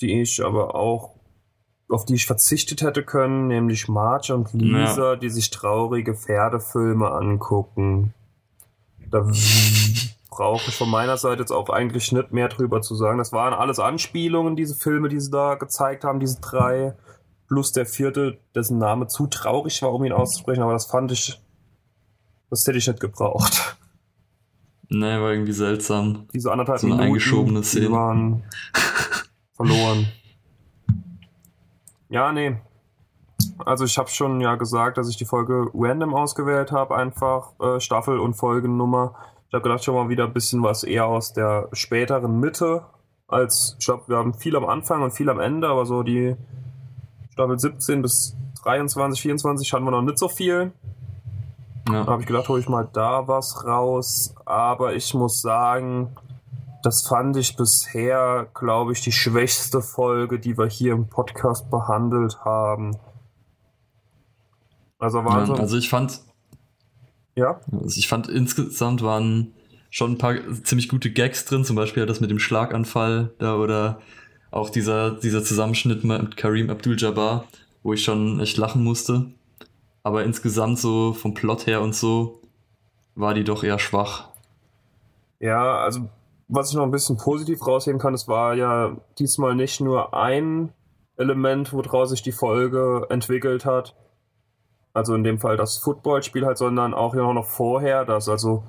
die 0.01 0.21
ich 0.21 0.45
aber 0.45 0.77
auch, 0.77 1.17
auf 1.89 2.05
die 2.05 2.15
ich 2.15 2.27
verzichtet 2.27 2.83
hätte 2.83 3.03
können, 3.03 3.49
nämlich 3.49 3.89
Marge 3.89 4.33
und 4.35 4.53
Lisa, 4.53 5.17
die 5.17 5.31
sich 5.31 5.51
traurige 5.51 6.15
Pferdefilme 6.15 7.11
angucken. 7.11 8.15
Da 9.11 9.29
brauche 10.31 10.69
ich 10.69 10.77
von 10.77 10.89
meiner 10.89 11.17
Seite 11.17 11.41
jetzt 11.43 11.51
auch 11.51 11.69
eigentlich 11.69 12.13
nicht 12.13 12.31
mehr 12.33 12.49
drüber 12.49 12.81
zu 12.83 12.95
sagen. 12.95 13.19
Das 13.19 13.33
waren 13.33 13.53
alles 13.53 13.81
Anspielungen, 13.81 14.55
diese 14.55 14.77
Filme, 14.77 15.09
die 15.09 15.19
sie 15.19 15.33
da 15.33 15.57
gezeigt 15.57 16.05
haben, 16.05 16.21
diese 16.21 16.41
drei. 16.41 16.95
Plus 17.49 17.73
der 17.73 17.85
vierte, 17.85 18.39
dessen 18.55 18.79
Name 18.79 19.09
zu 19.09 19.27
traurig 19.27 19.83
war, 19.83 19.93
um 19.93 20.05
ihn 20.05 20.13
auszusprechen, 20.13 20.63
aber 20.63 20.73
das 20.73 20.87
fand 20.87 21.11
ich, 21.11 21.43
das 22.49 22.65
hätte 22.65 22.79
ich 22.79 22.87
nicht 22.87 23.01
gebraucht. 23.01 23.77
Nee, 24.91 25.21
war 25.21 25.31
irgendwie 25.31 25.53
seltsam. 25.53 26.27
Diese 26.35 26.51
anderthalb 26.51 26.81
So 26.81 26.89
Minuten, 26.89 27.05
eingeschobene 27.05 27.61
die 27.61 27.67
Szene. 27.67 27.93
waren 27.93 28.43
verloren. 29.55 30.09
Ja, 32.09 32.33
nee. 32.33 32.57
Also 33.65 33.85
ich 33.85 33.97
habe 33.99 34.09
schon 34.11 34.41
ja 34.41 34.57
gesagt, 34.57 34.99
dass 34.99 35.09
ich 35.09 35.17
die 35.17 35.25
Folge 35.25 35.71
random 35.73 36.13
ausgewählt 36.13 36.73
habe, 36.73 36.97
einfach 36.97 37.53
äh, 37.61 37.79
Staffel 37.81 38.19
und 38.19 38.35
Folgennummer. 38.35 39.15
Ich 39.49 39.55
habe 39.55 39.63
gedacht, 39.63 39.85
schon 39.85 39.95
mal 39.95 40.09
wieder 40.09 40.25
ein 40.25 40.33
bisschen 40.33 40.63
was 40.63 40.83
eher 40.83 41.07
aus 41.07 41.33
der 41.33 41.69
späteren 41.73 42.41
Mitte. 42.41 42.85
Als 43.29 43.77
ich 43.79 43.87
glaube, 43.87 44.05
wir 44.09 44.17
haben 44.17 44.35
viel 44.35 44.57
am 44.57 44.65
Anfang 44.67 45.03
und 45.03 45.13
viel 45.13 45.31
am 45.31 45.39
Ende, 45.39 45.69
aber 45.69 45.87
so 45.87 46.03
die 46.03 46.35
Staffel 47.33 47.59
17 47.59 48.03
bis 48.03 48.37
23, 48.65 49.23
24 49.23 49.73
hatten 49.73 49.85
wir 49.85 49.93
noch 49.93 50.03
nicht 50.03 50.19
so 50.19 50.29
viel. 50.29 50.73
Da 51.93 52.01
Ja. 52.01 52.07
habe 52.07 52.23
ich 52.23 52.27
gedacht, 52.29 52.49
hole 52.49 52.61
ich 52.61 52.69
mal 52.69 52.89
da 52.93 53.27
was 53.29 53.65
raus. 53.65 54.35
Aber 54.45 54.95
ich 54.95 55.13
muss 55.15 55.41
sagen, 55.41 56.17
das 56.83 57.07
fand 57.07 57.37
ich 57.37 57.57
bisher, 57.57 58.49
glaube 58.55 58.93
ich, 58.93 59.01
die 59.03 59.13
schwächste 59.13 59.83
Folge, 59.83 60.39
die 60.39 60.57
wir 60.57 60.67
hier 60.67 60.93
im 60.93 61.09
Podcast 61.09 61.71
behandelt 61.71 62.39
haben. 62.45 62.97
Also 64.99 65.23
so, 65.23 65.29
Ja, 65.29 65.55
also 65.55 65.77
ich 65.77 65.89
fand, 65.89 66.21
ja, 67.35 67.61
also 67.73 67.99
ich 67.99 68.09
fand 68.09 68.29
insgesamt 68.29 69.03
waren 69.03 69.55
schon 69.91 70.13
ein 70.13 70.19
paar 70.19 70.35
ziemlich 70.63 70.89
gute 70.89 71.11
Gags 71.11 71.45
drin, 71.47 71.65
zum 71.65 71.77
Beispiel 71.77 72.07
das 72.07 72.21
mit 72.21 72.31
dem 72.31 72.39
Schlaganfall 72.39 73.33
da 73.39 73.57
oder 73.57 74.01
auch 74.51 74.71
dieser, 74.71 75.13
dieser 75.13 75.43
Zusammenschnitt 75.43 76.05
mit 76.05 76.37
Karim 76.37 76.71
Abdul-Jabbar, 76.71 77.45
wo 77.83 77.93
ich 77.93 78.05
schon 78.05 78.41
echt 78.41 78.57
lachen 78.57 78.85
musste. 78.85 79.33
Aber 80.03 80.25
insgesamt 80.25 80.79
so 80.79 81.13
vom 81.13 81.35
Plot 81.35 81.67
her 81.67 81.83
und 81.83 81.95
so 81.95 82.41
war 83.15 83.35
die 83.35 83.45
doch 83.45 83.63
eher 83.65 83.79
schwach. 83.79 84.29
ja, 85.41 85.79
also 85.79 86.09
was 86.53 86.71
ich 86.71 86.77
noch 86.77 86.83
ein 86.83 86.91
bisschen 86.91 87.17
positiv 87.17 87.65
rausheben 87.65 88.01
kann, 88.01 88.13
es 88.13 88.27
war 88.27 88.55
ja 88.55 88.97
diesmal 89.21 89.55
nicht 89.55 89.81
nur 89.81 90.15
ein 90.15 90.73
Element, 91.17 91.73
woraus 91.73 92.11
sich 92.11 92.23
die 92.23 92.33
Folge 92.33 93.07
entwickelt 93.09 93.65
hat. 93.65 93.95
Also 94.93 95.15
in 95.15 95.23
dem 95.23 95.39
Fall 95.39 95.57
das 95.57 95.79
Footballspiel 95.79 96.45
halt, 96.45 96.59
sondern 96.59 96.93
auch 96.93 97.15
ja 97.15 97.33
noch 97.33 97.47
vorher, 97.47 98.05
dass 98.05 98.29
also 98.29 98.65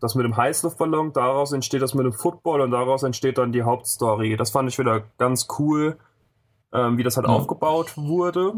das 0.00 0.14
mit 0.14 0.24
dem 0.24 0.36
Heißluftballon, 0.38 1.12
daraus 1.12 1.52
entsteht 1.52 1.82
das 1.82 1.92
mit 1.92 2.06
dem 2.06 2.12
Football 2.14 2.62
und 2.62 2.70
daraus 2.70 3.02
entsteht 3.02 3.36
dann 3.36 3.52
die 3.52 3.62
Hauptstory. 3.62 4.36
Das 4.36 4.50
fand 4.50 4.70
ich 4.70 4.78
wieder 4.78 5.02
ganz 5.18 5.48
cool, 5.58 5.98
ähm, 6.72 6.96
wie 6.96 7.02
das 7.02 7.16
halt 7.18 7.26
Ja. 7.26 7.32
aufgebaut 7.34 7.96
wurde. 7.98 8.54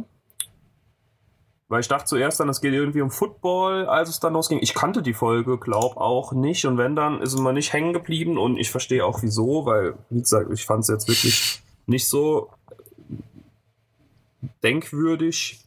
Weil 1.68 1.81
ich 1.81 1.88
dachte 1.88 2.07
zuerst 2.07 2.40
dann, 2.40 2.48
es 2.48 2.62
geht 2.62 2.72
irgendwie 2.72 3.02
um 3.02 3.11
Football, 3.11 3.87
als 3.87 4.09
es 4.09 4.20
dann 4.20 4.33
losging. 4.33 4.59
Ich 4.62 4.74
kannte 4.74 5.02
die 5.02 5.12
Folge, 5.12 5.59
glaub 5.59 5.98
auch 5.98 6.33
nicht. 6.33 6.64
Und 6.64 6.78
wenn 6.78 6.96
dann, 6.96 7.20
ist 7.20 7.38
mal 7.38 7.52
nicht 7.52 7.74
hängen 7.74 7.92
geblieben. 7.92 8.38
Und 8.38 8.57
ich 8.57 8.70
verstehe 8.70 9.04
auch 9.04 9.22
wieso, 9.22 9.66
weil, 9.66 9.94
wie 10.09 10.20
gesagt, 10.20 10.50
ich 10.50 10.64
fand 10.64 10.81
es 10.81 10.88
jetzt 10.88 11.09
wirklich 11.09 11.62
nicht 11.87 12.09
so 12.09 12.48
denkwürdig, 14.62 15.61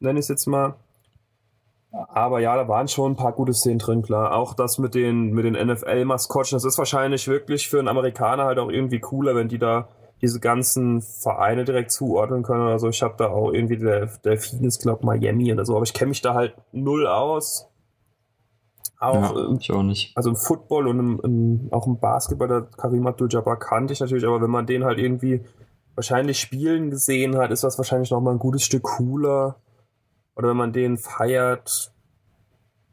nenne 0.00 0.18
ich 0.18 0.24
es 0.24 0.28
jetzt 0.28 0.46
mal. 0.46 0.76
Aber 1.92 2.40
ja, 2.40 2.56
da 2.56 2.66
waren 2.66 2.88
schon 2.88 3.12
ein 3.12 3.16
paar 3.16 3.32
gute 3.32 3.52
Szenen 3.52 3.78
drin, 3.78 4.02
klar. 4.02 4.34
Auch 4.34 4.54
das 4.54 4.78
mit 4.78 4.94
den, 4.94 5.32
mit 5.32 5.44
den 5.44 5.54
NFL-Maskottchen, 5.54 6.56
das 6.56 6.64
ist 6.64 6.78
wahrscheinlich 6.78 7.28
wirklich 7.28 7.68
für 7.68 7.78
einen 7.78 7.88
Amerikaner 7.88 8.44
halt 8.44 8.58
auch 8.58 8.70
irgendwie 8.70 8.98
cooler, 8.98 9.36
wenn 9.36 9.48
die 9.48 9.58
da 9.58 9.88
diese 10.22 10.40
ganzen 10.40 11.02
Vereine 11.02 11.64
direkt 11.64 11.90
zuordnen 11.90 12.42
können 12.42 12.62
oder 12.62 12.78
so. 12.78 12.88
Ich 12.88 13.02
habe 13.02 13.14
da 13.18 13.28
auch 13.28 13.52
irgendwie 13.52 13.76
der 13.76 14.06
Delfines 14.24 14.78
Club 14.78 15.04
Miami 15.04 15.52
oder 15.52 15.64
so, 15.64 15.74
aber 15.76 15.84
ich 15.84 15.92
kenne 15.92 16.10
mich 16.10 16.22
da 16.22 16.34
halt 16.34 16.54
null 16.72 17.06
aus. 17.06 17.68
Auch, 19.00 19.36
ja, 19.36 19.46
ähm, 19.48 19.58
ich 19.60 19.70
auch 19.70 19.82
nicht. 19.82 20.16
also 20.16 20.30
im 20.30 20.36
Football 20.36 20.88
und 20.88 20.98
im, 20.98 21.20
im, 21.22 21.68
auch 21.72 21.86
im 21.86 21.98
Basketball, 21.98 22.48
der 22.48 22.62
Karim 22.62 23.06
Abdul-Jabbar 23.06 23.58
kannte 23.58 23.92
ich 23.92 24.00
natürlich, 24.00 24.24
aber 24.24 24.40
wenn 24.40 24.50
man 24.50 24.66
den 24.66 24.84
halt 24.84 24.98
irgendwie 24.98 25.44
wahrscheinlich 25.94 26.40
spielen 26.40 26.90
gesehen 26.90 27.36
hat, 27.36 27.50
ist 27.50 27.64
das 27.64 27.78
wahrscheinlich 27.78 28.10
noch 28.10 28.20
mal 28.20 28.32
ein 28.32 28.38
gutes 28.38 28.62
Stück 28.62 28.82
cooler. 28.82 29.56
Oder 30.36 30.48
wenn 30.48 30.56
man 30.56 30.72
den 30.72 30.96
feiert. 30.98 31.92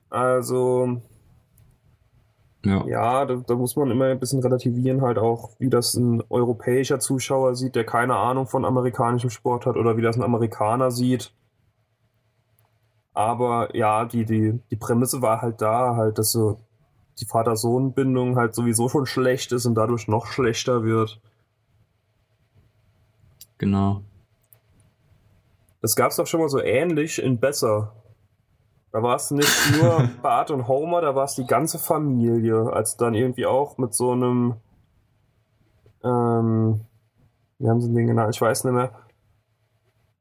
Also, 0.09 1.01
Ja. 2.63 2.85
ja, 2.85 3.25
da, 3.25 3.35
da 3.37 3.55
muss 3.55 3.75
man 3.75 3.89
immer 3.89 4.05
ein 4.05 4.19
bisschen 4.19 4.41
relativieren, 4.41 5.01
halt 5.01 5.17
auch, 5.17 5.51
wie 5.57 5.69
das 5.69 5.95
ein 5.95 6.23
europäischer 6.29 6.99
Zuschauer 6.99 7.55
sieht, 7.55 7.75
der 7.75 7.85
keine 7.85 8.15
Ahnung 8.15 8.45
von 8.45 8.65
amerikanischem 8.65 9.31
Sport 9.31 9.65
hat, 9.65 9.77
oder 9.77 9.97
wie 9.97 10.03
das 10.03 10.15
ein 10.15 10.23
Amerikaner 10.23 10.91
sieht. 10.91 11.33
Aber 13.13 13.75
ja, 13.75 14.05
die, 14.05 14.25
die, 14.25 14.59
die 14.69 14.75
Prämisse 14.75 15.21
war 15.21 15.41
halt 15.41 15.61
da, 15.61 15.95
halt, 15.95 16.17
dass 16.19 16.31
so 16.31 16.59
die 17.19 17.25
Vater-Sohn-Bindung 17.25 18.37
halt 18.37 18.53
sowieso 18.55 18.89
schon 18.89 19.05
schlecht 19.05 19.51
ist 19.51 19.65
und 19.65 19.75
dadurch 19.75 20.07
noch 20.07 20.27
schlechter 20.27 20.83
wird. 20.83 21.19
Genau. 23.57 24.01
Das 25.81 25.95
gab 25.95 26.11
es 26.11 26.17
doch 26.17 26.27
schon 26.27 26.41
mal 26.41 26.49
so 26.49 26.61
ähnlich 26.61 27.21
in 27.21 27.39
Besser. 27.39 27.93
Da 28.91 29.01
war 29.01 29.15
es 29.15 29.31
nicht 29.31 29.79
nur 29.79 30.09
Bart 30.21 30.51
und 30.51 30.67
Homer, 30.67 31.01
da 31.01 31.15
war 31.15 31.25
es 31.25 31.35
die 31.35 31.45
ganze 31.45 31.79
Familie, 31.79 32.71
als 32.73 32.97
dann 32.97 33.13
irgendwie 33.13 33.45
auch 33.45 33.77
mit 33.77 33.93
so 33.93 34.11
einem, 34.11 34.55
ähm, 36.03 36.81
wie 37.59 37.69
haben 37.69 37.81
sie 37.81 37.93
den 37.93 38.07
genannt? 38.07 38.35
Ich 38.35 38.41
weiß 38.41 38.65
nicht 38.65 38.73
mehr. 38.73 38.91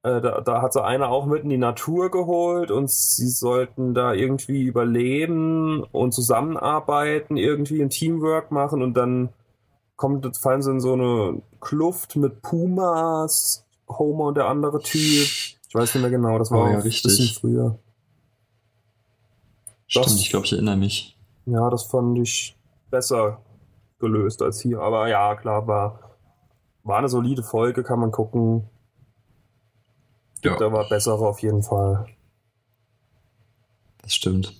Äh, 0.03 0.21
da, 0.21 0.41
da 0.41 0.63
hat 0.63 0.73
so 0.73 0.81
einer 0.81 1.11
auch 1.11 1.27
mit 1.27 1.43
in 1.43 1.51
die 1.51 1.59
Natur 1.59 2.11
geholt 2.11 2.71
und 2.71 2.91
sie 2.91 3.29
sollten 3.29 3.93
da 3.93 4.15
irgendwie 4.15 4.63
überleben 4.63 5.83
und 5.93 6.13
zusammenarbeiten, 6.13 7.37
irgendwie 7.37 7.83
ein 7.83 7.91
Teamwork 7.91 8.51
machen 8.51 8.83
und 8.83 8.95
dann 8.95 9.31
kommt, 9.97 10.35
fallen 10.39 10.63
sie 10.63 10.71
in 10.71 10.81
so 10.81 10.95
eine 10.95 11.43
Kluft 11.61 12.17
mit 12.17 12.41
Pumas, 12.41 13.67
Homer 13.89 14.27
und 14.27 14.37
der 14.37 14.47
andere 14.47 14.81
Typ. 14.81 15.29
Ich 15.69 15.75
weiß 15.75 15.95
nicht 15.95 16.03
mehr 16.03 16.11
genau, 16.11 16.39
das 16.39 16.51
war 16.51 16.61
Oh 16.61 16.67
ja, 16.69 16.79
auch 16.79 16.79
ein 16.79 16.83
bisschen 16.85 17.35
früher. 17.39 17.79
Stimmt, 19.91 20.07
Das- 20.07 20.21
ich 20.21 20.31
glaube, 20.31 20.47
ich 20.47 20.53
erinnere 20.53 20.77
mich. 20.77 21.17
Ja, 21.47 21.69
das 21.69 21.85
fand 21.85 22.17
ich 22.19 22.57
besser 22.91 23.43
gelöst 23.99 24.41
als 24.41 24.61
hier. 24.61 24.81
Aber 24.81 25.09
ja, 25.09 25.35
klar, 25.35 25.67
war, 25.67 26.17
war 26.85 26.99
eine 26.99 27.09
solide 27.09 27.43
Folge, 27.43 27.83
kann 27.83 27.99
man 27.99 28.13
gucken. 28.13 28.69
Gibt 30.43 30.61
Ja. 30.61 30.67
aber 30.67 30.89
bessere 30.89 31.27
auf 31.27 31.41
jeden 31.43 31.63
Fall. 31.65 32.07
Das 34.03 34.15
stimmt. 34.15 34.55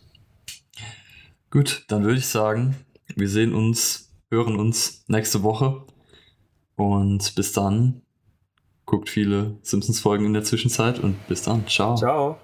Gut, 1.51 1.85
dann 1.89 2.03
würde 2.03 2.19
ich 2.19 2.27
sagen, 2.27 2.77
wir 3.15 3.29
sehen 3.29 3.55
uns, 3.55 4.13
hören 4.31 4.57
uns 4.59 5.05
nächste 5.09 5.43
Woche. 5.45 5.83
Und 6.77 7.35
bis 7.37 7.53
dann, 7.53 8.03
guckt 8.85 9.09
viele 9.09 9.59
Simpsons-Folgen 9.63 10.27
in 10.27 10.33
der 10.33 10.43
Zwischenzeit 10.45 10.99
und 10.99 11.25
bis 11.29 11.43
dann. 11.43 11.67
Ciao. 11.69 11.95
Ciao. 11.95 12.37